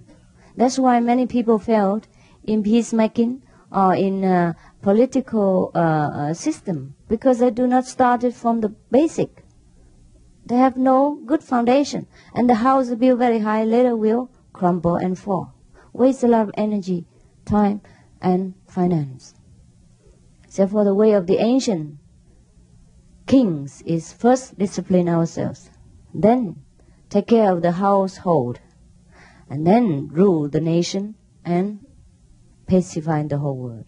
[0.57, 2.07] That's why many people failed
[2.45, 8.35] in peacemaking or in a political uh, uh, system because they do not start it
[8.35, 9.45] from the basic.
[10.45, 15.19] They have no good foundation, and the house built very high later will crumble and
[15.19, 15.53] fall.
[15.93, 17.05] Waste a lot of energy,
[17.45, 17.81] time,
[18.21, 19.35] and finance.
[20.55, 21.99] Therefore, the way of the ancient
[23.27, 25.71] kings is first discipline ourselves,
[26.15, 26.57] then
[27.11, 28.61] take care of the household,
[29.51, 31.86] and then rule the nation and
[32.67, 33.85] pacify the whole world.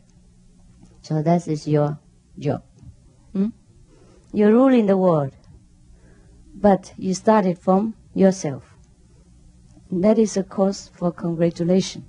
[1.02, 1.98] So that is your
[2.38, 2.62] job.
[3.32, 3.48] Hmm?
[4.32, 5.32] You're ruling the world,
[6.55, 8.74] but you started from yourself.
[9.90, 12.05] That is a cause for congratulation.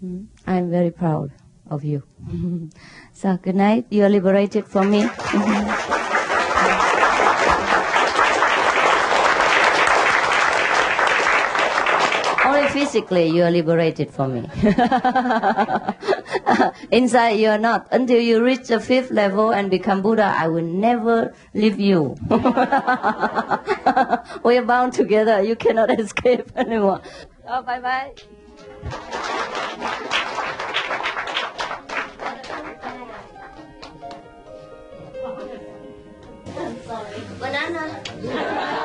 [0.00, 0.24] Hmm?
[0.46, 1.32] I'm very proud
[1.70, 2.02] of you.
[3.12, 3.86] so good night.
[3.90, 5.08] You are liberated from me.
[12.44, 14.40] Only physically you are liberated from me.
[16.90, 17.86] Inside you are not.
[17.92, 22.16] Until you reach the fifth level and become Buddha, I will never leave you.
[24.44, 25.40] we are bound together.
[25.42, 27.00] You cannot escape anymore.
[27.46, 28.12] Oh, bye bye.
[36.86, 37.22] sorry.
[37.38, 38.76] Banana.